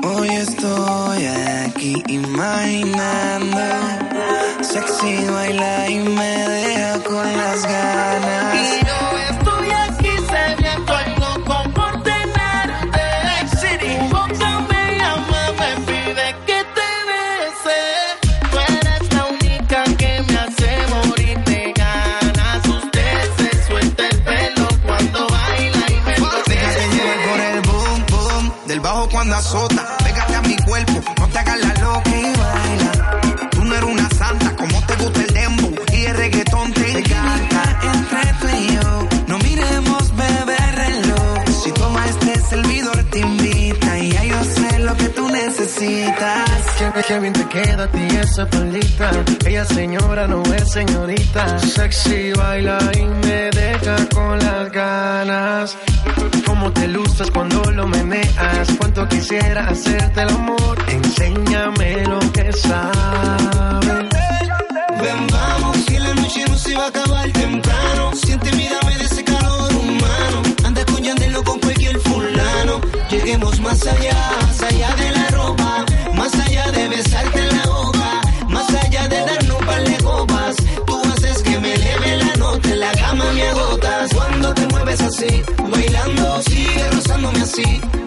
hoy 0.07 0.29
estoy 0.29 1.25
aquí 1.65 2.03
imaginando. 2.09 3.57
Sexy 4.61 5.25
baila 5.31 5.89
y 5.89 5.97
me 5.97 6.47
deja 6.47 6.99
con 7.05 7.37
las 7.37 7.63
ganas. 7.63 8.55
Y 8.55 8.85
yo 8.85 9.24
azota. 29.45 29.97
Pégate 30.03 30.35
a 30.35 30.41
mi 30.41 30.57
cuerpo, 30.57 30.93
no 31.19 31.27
te 31.27 31.39
hagas 31.39 31.59
la 31.59 31.73
loca 31.85 32.09
y 32.09 32.33
baila. 32.41 32.91
Tú 33.51 33.63
no 33.63 33.75
eres 33.75 33.89
una 33.89 34.09
santa, 34.09 34.55
como 34.55 34.81
te 34.87 34.95
gusta 34.95 35.21
el 35.21 35.33
dembow 35.33 35.75
y 35.93 36.05
el 36.05 36.15
reggaetón 36.15 36.73
te 36.73 36.99
encanta. 36.99 37.61
Entre 37.93 38.23
tú 38.39 38.47
y 38.59 38.75
yo, 38.75 39.07
no 39.27 39.37
miremos 39.39 40.15
beber 40.15 40.69
reloj. 40.83 41.37
Si 41.63 41.71
toma 41.71 42.05
este 42.07 42.39
servidor 42.39 42.97
te 43.11 43.19
invita 43.19 43.99
y 43.99 44.11
ya 44.11 44.23
yo 44.23 44.43
sé 44.43 44.79
lo 44.79 44.95
que 44.97 45.09
tú 45.09 45.29
necesitas. 45.29 46.49
Qué, 46.77 47.03
qué 47.07 47.19
bien 47.19 47.33
te 47.33 47.45
queda 47.47 47.83
a 47.83 47.87
ti 47.87 48.07
esa 48.21 48.45
palita. 48.49 49.11
Ella 49.45 49.65
señora 49.65 50.27
no 50.27 50.43
es 50.53 50.71
señorita. 50.71 51.59
Sexy 51.59 52.33
baila 52.33 52.79
y 52.97 53.05
me 53.05 53.49
deja 53.51 53.95
con 54.13 54.39
las 54.39 54.71
ganas. 54.71 55.77
Cómo 56.45 56.71
te 56.71 56.87
lustras 56.87 57.31
cuando 57.31 57.61
lo 57.71 57.87
meneas. 57.87 58.67
Cuánto 58.77 59.07
quisiera 59.07 59.67
hacerte 59.67 60.21
el 60.21 60.29
amor. 60.29 60.77
Enséñame 60.87 62.05
lo 62.05 62.19
que 62.31 62.51
sabes. 62.53 63.87
Ven, 65.01 65.27
vamos, 65.31 65.77
que 65.85 65.99
la 65.99 66.13
noche 66.13 66.45
no 66.47 66.57
se 66.57 66.75
va 66.75 66.85
a 66.85 66.87
acabar 66.87 67.31
temprano. 67.31 68.11
Siente, 68.13 68.51
mírame 68.53 68.97
de 68.97 69.05
ese 69.05 69.23
calor 69.23 69.73
humano. 69.73 70.41
Anda 70.63 70.85
con 70.85 71.03
Yandel 71.03 71.33
con 71.43 71.59
cualquier 71.59 71.99
fulano. 71.99 72.81
Lleguemos 73.09 73.59
más 73.59 73.85
allá, 73.85 74.17
más 74.41 74.61
allá 74.63 74.95
de 74.95 75.11
la 75.11 75.27
ropa. 75.29 75.85
Más 76.13 76.33
allá 76.39 76.71
de 76.71 76.87
besarte 76.89 77.39
en 77.39 77.57
la 77.57 77.65
boca. 77.65 78.21
Más 78.49 78.69
allá 78.73 79.07
de 79.07 79.17
darnos 79.17 79.59
un 79.59 79.65
par 79.65 79.83
de 79.83 79.97
copas. 80.03 80.55
Tú 80.87 81.01
haces 81.13 81.43
que 81.43 81.59
me 81.59 81.73
eleve 81.73 82.17
la 82.17 82.35
nota. 82.37 82.69
En 82.69 82.79
la 82.79 82.91
cama 82.93 83.25
me 83.33 83.43
agotas. 83.43 84.13
Cuando 84.13 84.53
te 84.53 84.67
mueves 84.67 85.01
así, 85.01 85.43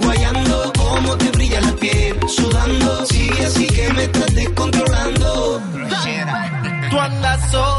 Guayando, 0.02 0.72
como 0.76 1.16
te 1.16 1.30
brilla 1.30 1.60
la 1.62 1.72
piel. 1.72 2.18
Sudando, 2.28 3.06
sigue 3.06 3.46
así 3.46 3.66
que 3.66 3.92
me 3.94 4.04
estás 4.04 4.34
descontrolando. 4.34 5.62
Tú 6.90 7.00
andas 7.00 7.50
sola, 7.50 7.77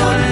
no 0.00 0.29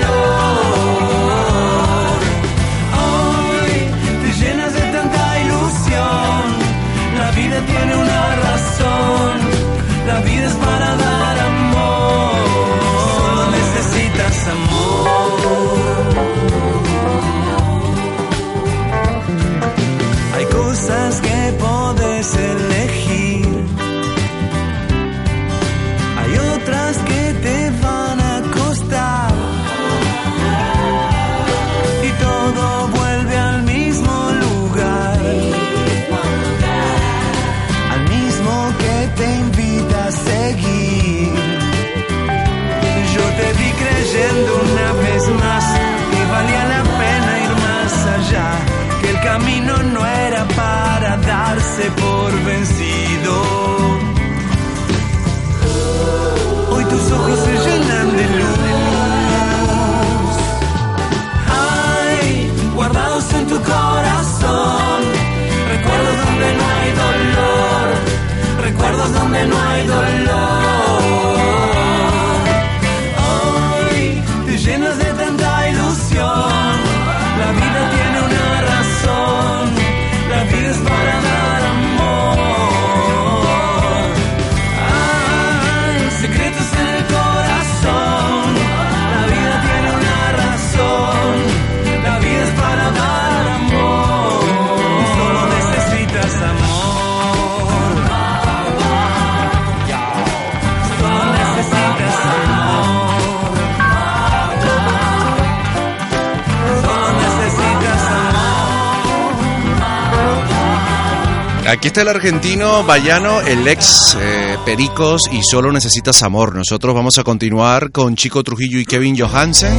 Aquí 111.68 111.88
está 111.88 112.00
el 112.00 112.08
argentino 112.08 112.82
Bayano, 112.82 113.42
el 113.42 113.68
ex 113.68 114.16
eh, 114.18 114.56
Pericos 114.64 115.20
y 115.30 115.42
solo 115.42 115.70
necesitas 115.70 116.22
amor. 116.22 116.56
Nosotros 116.56 116.94
vamos 116.94 117.18
a 117.18 117.24
continuar 117.24 117.92
con 117.92 118.16
Chico 118.16 118.42
Trujillo 118.42 118.78
y 118.78 118.86
Kevin 118.86 119.18
Johansen, 119.18 119.76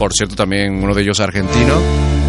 por 0.00 0.12
cierto 0.12 0.34
también 0.34 0.82
uno 0.82 0.94
de 0.94 1.02
ellos 1.02 1.20
argentino, 1.20 1.80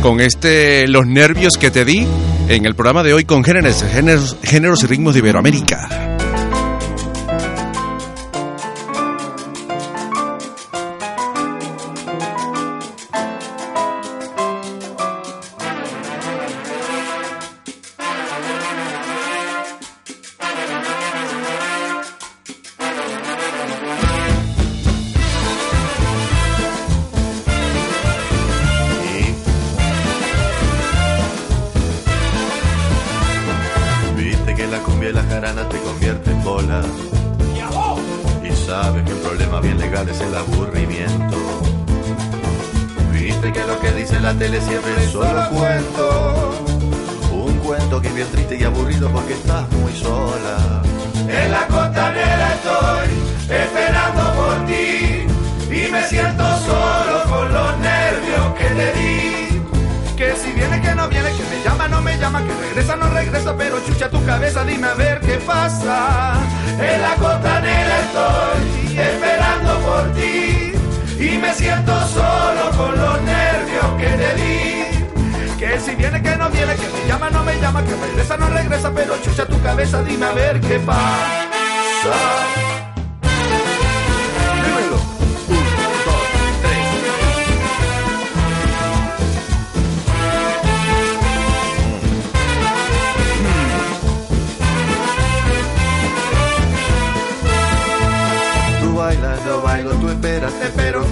con 0.04 0.22
este 0.22 0.88
Los 0.88 1.08
nervios 1.08 1.54
que 1.60 1.72
te 1.72 1.86
di 1.86 2.06
en 2.50 2.68
el 2.68 2.76
programa 2.76 3.02
de 3.02 3.16
hoy 3.16 3.26
con 3.26 3.44
géneros, 3.44 3.84
géneros, 3.84 4.38
géneros 4.44 4.84
y 4.84 4.86
ritmos 4.86 5.16
de 5.16 5.20
Iberoamérica. 5.22 6.09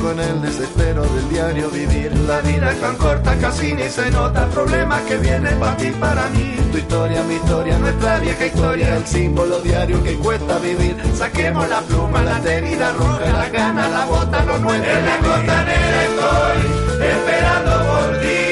Con 0.08 0.20
el 0.22 0.42
desespero 0.42 1.04
del 1.04 1.30
diario 1.30 1.70
vivir. 1.70 2.16
La 2.28 2.40
vida 2.40 2.72
es 2.72 2.80
tan 2.80 2.96
corta, 2.96 3.36
casi 3.40 3.74
ni 3.74 3.90
se 3.90 4.10
nota, 4.10 4.48
problemas 4.48 5.02
que 5.02 5.18
vienen 5.18 5.60
para 5.60 5.76
ti, 5.76 5.92
para 6.00 6.30
mí. 6.30 6.56
Tu 6.72 6.78
historia, 6.78 7.24
mi 7.24 7.36
historia, 7.36 7.78
nuestra 7.78 8.20
vieja 8.20 8.46
historia, 8.46 8.96
el 8.96 9.06
símbolo 9.06 9.60
diario 9.60 10.02
que 10.04 10.16
cuesta 10.16 10.60
vivir. 10.60 10.96
Saquemos 11.14 11.68
la 11.68 11.82
pluma, 11.82 12.22
la 12.22 12.40
tenida 12.40 12.94
roja, 12.94 13.32
la 13.32 13.50
gana, 13.50 13.90
la 13.90 14.06
bota, 14.06 14.46
lo 14.46 14.58
nuestro. 14.60 14.92
En 14.98 15.06
la 15.06 15.18
costanera 15.18 16.04
estoy 16.04 17.08
esperando 17.10 17.72
por 17.90 18.20
ti 18.20 18.47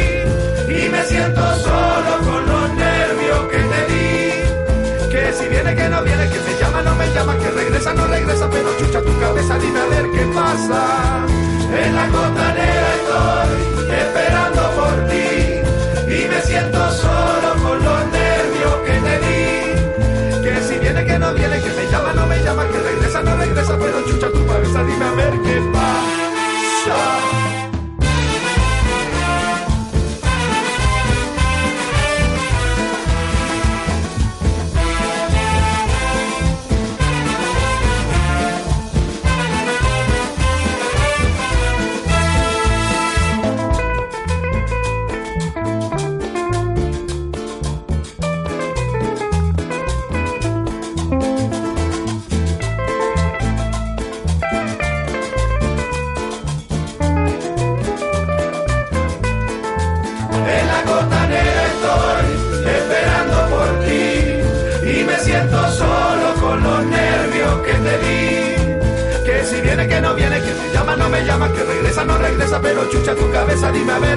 regresa, 7.85 7.93
no 7.93 8.07
regresa, 8.07 8.49
pero 8.49 8.77
chucha 8.77 9.01
tu 9.01 9.19
cabeza, 9.19 9.57
dime 9.59 9.79
a 9.79 9.85
ver 9.85 10.11
qué 10.11 10.25
pasa. 10.33 11.25
En 11.71 11.95
la 11.95 12.07
costanera 12.07 12.95
estoy 12.95 13.91
esperando 13.91 14.61
por 14.71 15.07
ti 15.09 15.61
y 16.07 16.27
me 16.27 16.41
siento 16.41 16.91
solo 16.91 17.53
con 17.63 17.83
los 17.83 18.05
nervios 18.11 18.75
que 18.85 18.93
te 18.93 19.19
di. 19.19 20.43
Que 20.43 20.61
si 20.63 20.79
viene, 20.79 21.05
que 21.05 21.19
no 21.19 21.33
viene, 21.33 21.61
que 21.61 21.69
me 21.73 21.91
llama, 21.91 22.13
no 22.13 22.25
me 22.27 22.43
llama, 22.43 22.67
que 22.67 22.79
regresa, 22.79 23.21
no 23.21 23.35
regresa, 23.37 23.77
pero 23.77 24.01
chucha 24.05 24.31
tu 24.31 24.45
cabeza, 24.47 24.83
dime 24.83 25.05
a 25.05 25.11
ver 25.11 25.33
qué 25.43 25.61
pasa. 25.71 27.54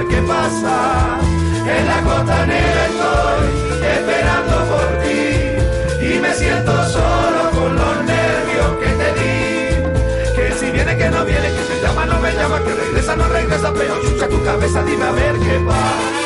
Qué 0.09 0.21
pasa. 0.23 1.19
En 1.65 1.85
la 1.85 2.01
costanera 2.01 2.85
estoy 2.91 3.47
esperando 3.97 4.55
por 4.71 4.87
ti 5.03 6.05
y 6.05 6.19
me 6.19 6.33
siento 6.33 6.71
solo 6.89 7.51
con 7.51 7.75
los 7.75 7.95
nervios 8.05 8.69
que 8.81 8.89
te 8.99 9.09
di. 9.19 10.35
Que 10.35 10.51
si 10.59 10.71
viene, 10.71 10.97
que 10.97 11.09
no 11.09 11.25
viene, 11.25 11.47
que 11.55 11.63
me 11.73 11.81
llama, 11.81 12.05
no 12.05 12.19
me 12.19 12.31
llama, 12.33 12.59
que 12.63 12.73
regresa, 12.73 13.15
no 13.15 13.27
regresa, 13.27 13.73
pero 13.73 14.01
chucha 14.01 14.27
tu 14.27 14.43
cabeza, 14.43 14.83
dime 14.83 15.05
a 15.05 15.11
ver 15.11 15.35
qué 15.39 15.59
pasa. 15.65 16.18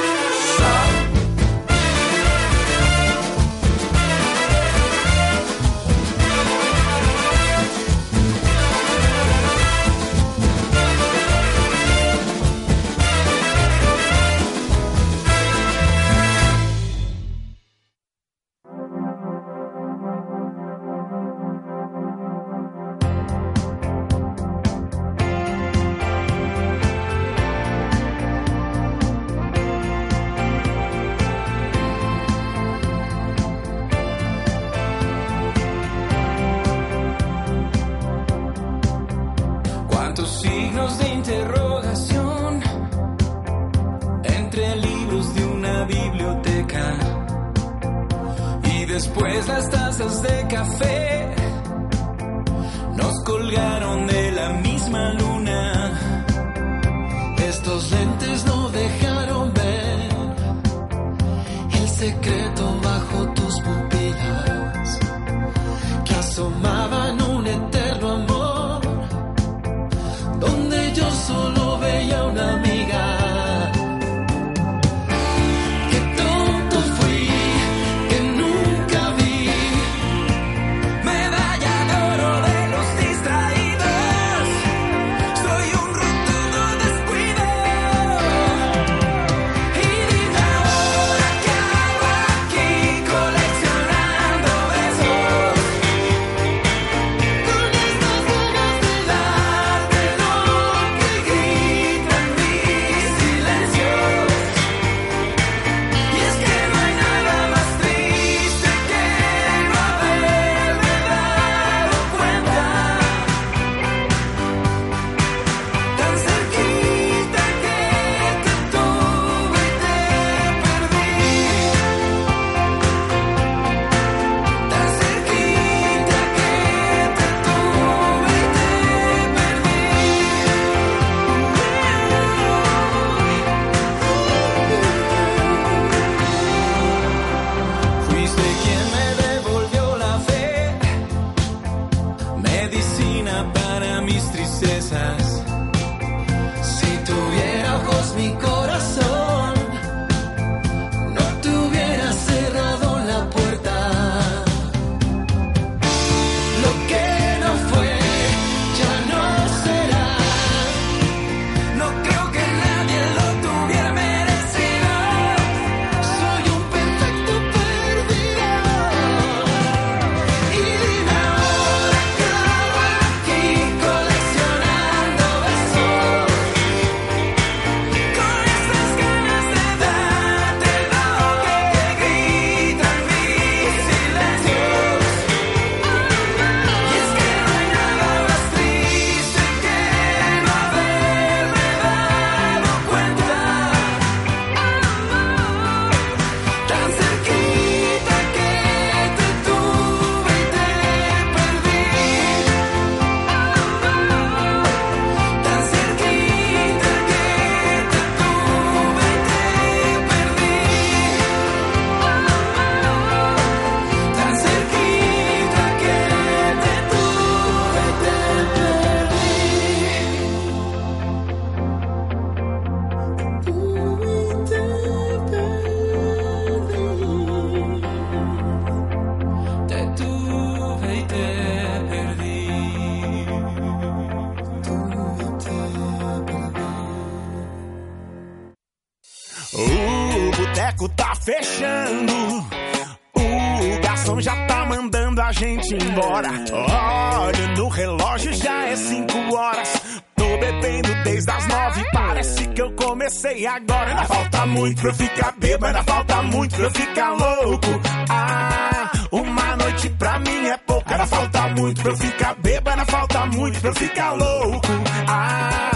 E 253.44 253.46
agora 253.46 253.90
ainda 253.90 254.06
falta 254.06 254.46
muito 254.46 254.80
pra 254.80 254.90
eu 254.90 254.96
ficar 254.96 255.34
bêbado, 255.38 255.66
ainda 255.66 255.84
falta 255.84 256.22
muito 256.22 256.56
pra 256.56 256.64
eu 256.64 256.72
ficar 256.72 257.10
louco. 257.10 257.68
Ah, 258.10 258.92
uma 259.12 259.58
noite 259.58 259.90
pra 259.90 260.18
mim 260.20 260.48
é 260.48 260.58
pouca, 260.60 260.94
ainda 260.94 261.08
falta 261.08 261.50
muito 261.50 261.82
pra 261.82 261.92
eu 261.92 261.98
ficar 261.98 262.36
bêbado, 262.36 262.70
ainda 262.80 262.86
falta 262.90 263.26
muito 263.26 263.60
pra 263.60 263.70
eu 263.70 263.76
ficar 263.76 264.12
louco. 264.14 264.68
Ah. 265.10 265.73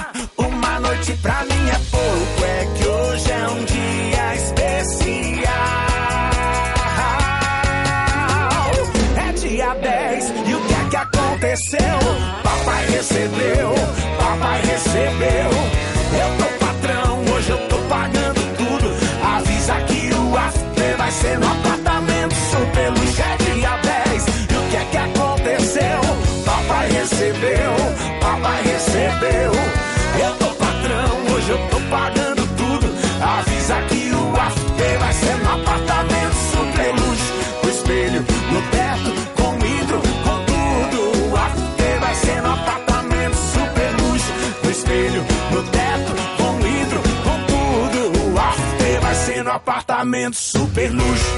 apartamento 50.08 50.36
super 50.36 50.92
luxo. 50.92 51.38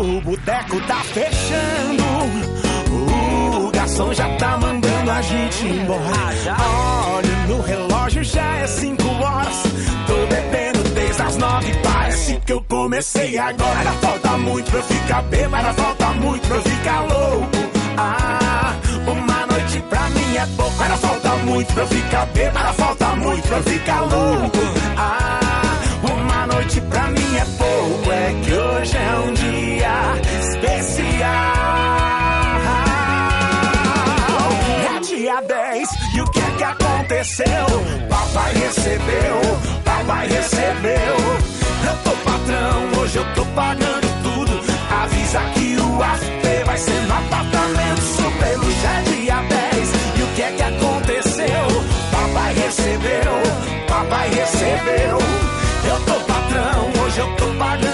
O 0.00 0.20
boteco 0.22 0.80
tá 0.86 1.02
fechando. 1.04 2.04
O 2.90 3.70
garçom 3.70 4.14
já 4.14 4.28
tá 4.36 4.56
mandando 4.56 5.10
a 5.10 5.22
gente 5.22 5.66
embora. 5.66 6.56
Olha 7.08 7.46
no 7.48 7.60
relógio, 7.60 8.24
já 8.24 8.56
é 8.56 8.66
cinco 8.66 9.08
horas. 9.08 9.62
Tô 10.06 10.26
bebendo 10.26 10.82
desde 10.94 11.22
as 11.22 11.36
nove 11.36 11.72
para 11.82 12.03
que 12.44 12.52
eu 12.52 12.62
comecei 12.68 13.38
agora. 13.38 13.90
Falta 14.00 14.30
muito 14.38 14.70
pra 14.70 14.80
eu 14.80 14.84
ficar 14.84 15.22
bêbada, 15.22 15.72
falta 15.74 16.06
muito 16.08 16.46
pra 16.46 16.56
eu 16.56 16.62
ficar 16.62 17.00
louco. 17.00 17.48
Ah, 17.96 18.74
uma 19.06 19.46
noite 19.46 19.80
pra 19.88 20.10
mim 20.10 20.36
é 20.36 20.46
pouco. 20.56 20.82
Agora 20.82 20.96
falta 20.98 21.36
muito 21.44 21.72
pra 21.72 21.82
eu 21.82 21.88
ficar 21.88 22.26
bêbada, 22.26 22.72
falta 22.74 23.06
muito 23.16 23.48
pra 23.48 23.56
eu 23.56 23.62
ficar 23.62 24.00
louco. 24.00 24.58
Ah, 24.96 25.40
uma 26.02 26.46
noite 26.46 26.80
pra 26.82 27.06
mim 27.08 27.36
é 27.36 27.44
pouco. 27.56 28.12
É 28.12 28.34
que 28.42 28.52
hoje 28.52 28.96
é 28.96 29.18
um 29.18 29.32
dia 29.32 30.20
especial. 30.40 32.03
Dia 35.34 35.40
10 35.40 35.88
e 36.14 36.20
o 36.20 36.30
que 36.30 36.38
é 36.38 36.50
que 36.56 36.62
aconteceu? 36.62 37.66
Papai 38.08 38.54
recebeu, 38.54 39.58
papai 39.84 40.28
recebeu. 40.28 41.16
Eu 41.86 41.96
tô 42.04 42.10
patrão, 42.22 43.00
hoje 43.00 43.16
eu 43.16 43.34
tô 43.34 43.44
pagando 43.46 44.22
tudo. 44.22 44.52
Avisa 45.02 45.40
que 45.54 45.76
o 45.76 46.02
after 46.02 46.66
vai 46.66 46.78
ser 46.78 47.00
no 47.02 47.14
apartamento 47.14 48.00
super 48.00 48.56
luxo. 48.58 48.86
É 48.86 49.02
dia 49.02 49.42
10 49.42 49.92
e 50.18 50.22
o 50.22 50.26
que 50.34 50.42
é 50.42 50.52
que 50.52 50.62
aconteceu? 50.62 51.66
Papai 52.12 52.54
recebeu, 52.54 53.86
papai 53.88 54.28
recebeu. 54.30 55.18
Eu 55.88 56.00
tô 56.06 56.20
patrão, 56.32 57.04
hoje 57.04 57.18
eu 57.18 57.36
tô 57.36 57.46
pagando 57.58 57.93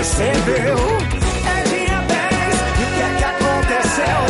recebeu. 0.00 0.78
É 1.46 1.62
dia 1.68 2.00
10 2.00 2.54
e 2.78 2.84
o 2.84 2.90
que 2.94 3.02
é 3.02 3.14
que 3.18 3.24
aconteceu? 3.24 4.20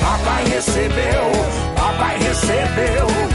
Papai 0.00 0.44
recebeu. 0.44 1.30
Papai 1.76 2.18
recebeu. 2.18 3.29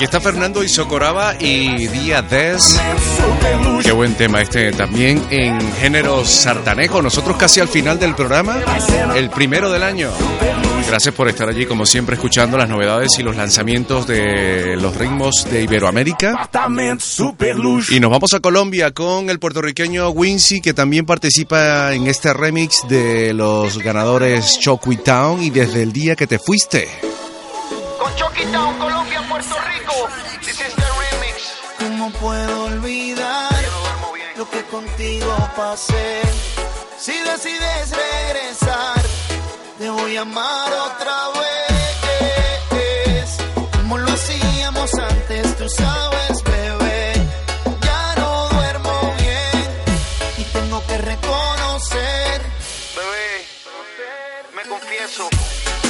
Aquí 0.00 0.06
está 0.06 0.18
Fernando 0.18 0.64
Isocoraba 0.64 1.34
y 1.38 1.86
Día 1.88 2.22
10. 2.22 2.80
Qué 3.82 3.92
buen 3.92 4.14
tema 4.14 4.40
este 4.40 4.72
también 4.72 5.22
en 5.28 5.60
género 5.74 6.24
sartanejo. 6.24 7.02
Nosotros 7.02 7.36
casi 7.36 7.60
al 7.60 7.68
final 7.68 7.98
del 7.98 8.14
programa, 8.14 8.56
el 9.14 9.28
primero 9.28 9.70
del 9.70 9.82
año. 9.82 10.08
Gracias 10.88 11.14
por 11.14 11.28
estar 11.28 11.50
allí, 11.50 11.66
como 11.66 11.84
siempre, 11.84 12.14
escuchando 12.14 12.56
las 12.56 12.66
novedades 12.66 13.18
y 13.18 13.22
los 13.22 13.36
lanzamientos 13.36 14.06
de 14.06 14.74
los 14.78 14.96
ritmos 14.96 15.46
de 15.50 15.64
Iberoamérica. 15.64 16.48
Y 17.90 18.00
nos 18.00 18.10
vamos 18.10 18.32
a 18.32 18.40
Colombia 18.40 18.92
con 18.92 19.28
el 19.28 19.38
puertorriqueño 19.38 20.08
Wincy, 20.08 20.62
que 20.62 20.72
también 20.72 21.04
participa 21.04 21.92
en 21.92 22.06
este 22.06 22.32
remix 22.32 22.88
de 22.88 23.34
los 23.34 23.76
ganadores 23.76 24.58
Choqui 24.60 24.96
Town 24.96 25.42
y 25.42 25.50
desde 25.50 25.82
el 25.82 25.92
día 25.92 26.16
que 26.16 26.26
te 26.26 26.38
fuiste. 26.38 26.88
Con 27.98 28.16
Chucky 28.16 28.44
Town, 28.50 28.78
Colombia, 28.78 28.99
puedo 32.20 32.64
olvidar 32.64 33.64
lo 34.36 34.48
que 34.48 34.62
contigo 34.64 35.34
pasé? 35.56 36.22
Si 36.98 37.12
decides 37.12 37.90
regresar, 37.90 39.02
te 39.78 39.88
voy 39.88 40.16
a 40.16 40.22
amar 40.22 40.72
otra 40.72 41.28
vez. 41.40 41.50
Como 43.72 43.98
lo 43.98 44.12
hacíamos 44.12 44.94
antes, 44.94 45.56
tú 45.56 45.68
sabes, 45.68 46.44
bebé. 46.44 47.12
Ya 47.82 48.14
no 48.16 48.48
duermo 48.50 49.14
bien 49.18 49.68
y 50.38 50.44
tengo 50.44 50.86
que 50.86 50.98
reconocer. 50.98 52.42
Bebé, 52.96 53.30
me 54.54 54.62
confieso. 54.68 55.28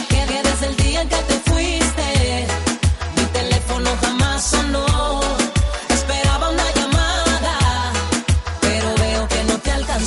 Que 0.09 0.27
desde 0.27 0.67
el 0.67 0.77
día 0.77 1.03
en 1.03 1.09
que 1.09 1.23
te 1.31 1.35
fuiste, 1.51 2.47
mi 3.17 3.25
teléfono 3.25 3.91
jamás 4.01 4.45
sonó. 4.45 5.20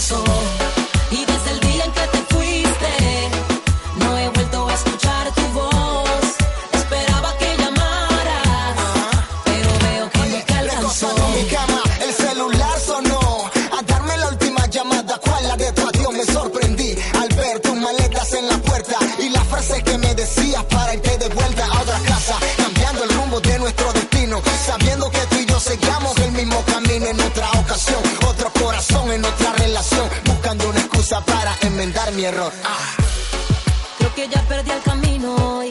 Y 0.04 1.26
desde 1.26 1.51
el 1.51 1.60
día 1.62 1.86
en 1.86 1.91
que 1.93 2.08
te 2.12 2.18
fuiste, 2.34 3.30
no 3.99 4.18
he 4.18 4.28
vuelto 4.32 4.68
a 4.68 4.74
escuchar 4.74 5.32
tu 5.34 5.41
voz. 5.54 6.36
Esperaba 6.74 7.34
que 7.38 7.56
llamaras, 7.58 8.76
pero 9.45 9.70
veo 9.80 10.10
que 10.10 10.20
no 10.20 10.43
te 10.45 10.54
alcanzó. 10.56 11.08
mi 11.30 11.45
cama, 11.45 11.82
el 12.01 12.14
celular 12.14 12.80
sonó 12.86 13.49
a 13.78 13.82
darme 13.84 14.18
la 14.18 14.28
última 14.28 14.68
llamada. 14.68 15.18
¿Cuál 15.24 15.47
la 15.47 15.56
de 15.56 15.72
tu 15.72 15.88
adiós? 15.88 16.12
Me 16.12 16.26
sorprendí 16.26 16.95
al 17.22 17.30
ver 17.38 17.62
tus 17.62 17.76
maletas 17.78 18.34
en 18.34 18.49
la 18.49 18.58
puerta 18.58 18.97
y 19.20 19.30
la 19.30 19.45
frase 19.45 19.84
que 19.84 19.97
me 19.99 20.14
decías 20.16 20.66
para 31.26 31.56
enmendar 31.62 32.12
mi 32.14 32.26
error. 32.26 32.52
Ah. 32.64 32.96
Creo 33.98 34.14
que 34.16 34.28
ya 34.28 34.42
perdí 34.44 34.72
el 34.72 34.82
camino 34.82 35.36
hoy. 35.36 35.70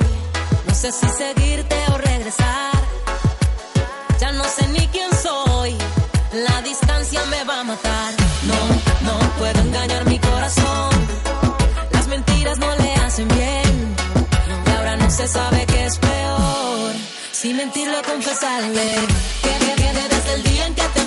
No 0.66 0.74
sé 0.74 0.90
si 0.92 1.06
seguirte 1.08 1.76
o 1.92 1.98
regresar. 1.98 2.72
Ya 4.20 4.32
no 4.32 4.44
sé 4.44 4.66
ni 4.68 4.86
quién 4.88 5.10
soy. 5.22 5.76
La 6.32 6.62
distancia 6.62 7.20
me 7.26 7.44
va 7.44 7.60
a 7.60 7.64
matar. 7.64 8.14
No, 8.50 8.60
no 9.06 9.18
puedo 9.38 9.60
engañar 9.60 10.04
mi 10.06 10.18
corazón. 10.18 10.90
Las 11.92 12.06
mentiras 12.08 12.58
no 12.58 12.74
le 12.76 12.94
hacen 12.94 13.28
bien. 13.28 13.96
Y 14.66 14.70
ahora 14.70 14.96
no 14.96 15.10
se 15.10 15.28
sabe 15.28 15.66
qué 15.66 15.86
es 15.86 15.98
peor. 15.98 16.92
Si 17.32 17.52
mentirle 17.54 17.98
o 17.98 18.02
confesarle. 18.02 18.86
Que 19.42 19.52
que 19.64 19.74
viene 19.82 20.08
desde 20.08 20.34
el 20.34 20.42
día 20.42 20.66
en 20.66 20.74
que 20.74 20.82
te 20.94 21.01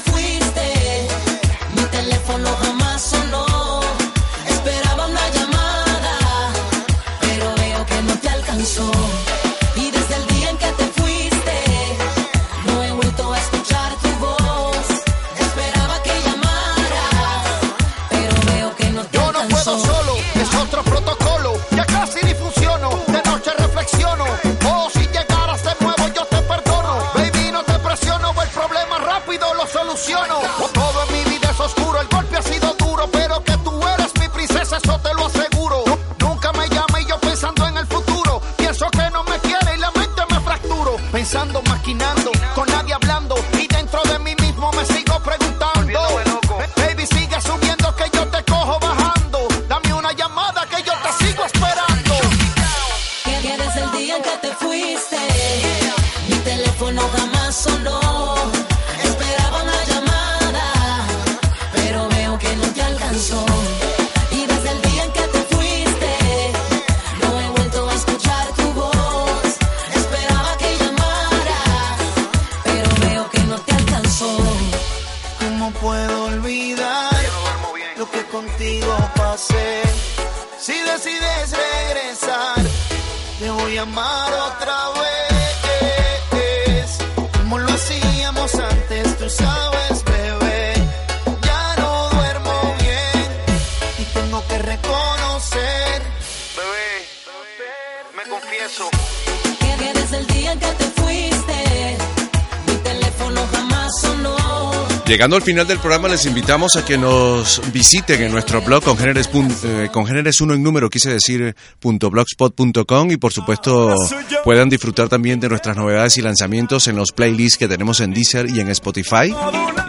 Llegando 105.16 105.38
al 105.38 105.44
final 105.44 105.66
del 105.66 105.80
programa 105.80 106.10
les 106.10 106.26
invitamos 106.26 106.76
a 106.76 106.84
que 106.84 106.98
nos 106.98 107.62
visiten 107.72 108.22
en 108.22 108.34
nuestro 108.34 108.62
blog 108.62 108.84
con 108.84 108.98
géneres, 108.98 109.30
eh, 109.64 109.90
en 109.90 110.62
número, 110.62 110.90
quise 110.90 111.10
decir, 111.10 111.42
eh, 111.42 111.54
punto 111.80 112.10
blogspot.com 112.10 113.12
y 113.12 113.16
por 113.16 113.32
supuesto 113.32 113.96
puedan 114.44 114.68
disfrutar 114.68 115.08
también 115.08 115.40
de 115.40 115.48
nuestras 115.48 115.78
novedades 115.78 116.18
y 116.18 116.22
lanzamientos 116.22 116.90
en 116.90 116.98
los 116.98 117.14
playlists 117.14 117.58
que 117.58 117.70
tenemos 117.70 118.02
en 118.02 118.14
Deezer 118.14 118.50
y 118.50 118.60
en 118.60 118.70
Spotify. 118.72 119.34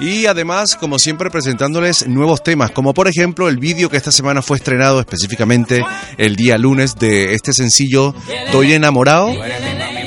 Y 0.00 0.26
además, 0.26 0.76
como 0.76 0.96
siempre, 1.00 1.28
presentándoles 1.28 2.06
nuevos 2.06 2.44
temas, 2.44 2.70
como 2.70 2.94
por 2.94 3.08
ejemplo 3.08 3.48
el 3.48 3.56
vídeo 3.56 3.90
que 3.90 3.96
esta 3.96 4.12
semana 4.12 4.42
fue 4.42 4.58
estrenado 4.58 5.00
específicamente 5.00 5.84
el 6.18 6.36
día 6.36 6.56
lunes 6.56 6.94
de 6.94 7.34
este 7.34 7.52
sencillo 7.52 8.14
Doy 8.52 8.74
enamorado 8.74 9.32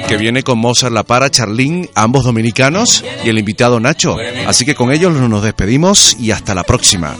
que 0.10 0.18
viene 0.18 0.42
con 0.42 0.58
Mozart 0.58 0.92
La 0.92 1.04
Para, 1.04 1.30
Charlín, 1.30 1.88
ambos 1.94 2.24
dominicanos, 2.24 3.06
y 3.24 3.30
el 3.30 3.38
invitado 3.38 3.80
Nacho. 3.80 4.18
Así 4.48 4.66
que 4.66 4.74
con 4.74 4.92
ellos 4.92 5.14
nos 5.14 5.44
despedimos 5.44 6.18
y 6.20 6.32
hasta 6.32 6.56
la 6.56 6.64
próxima. 6.64 7.16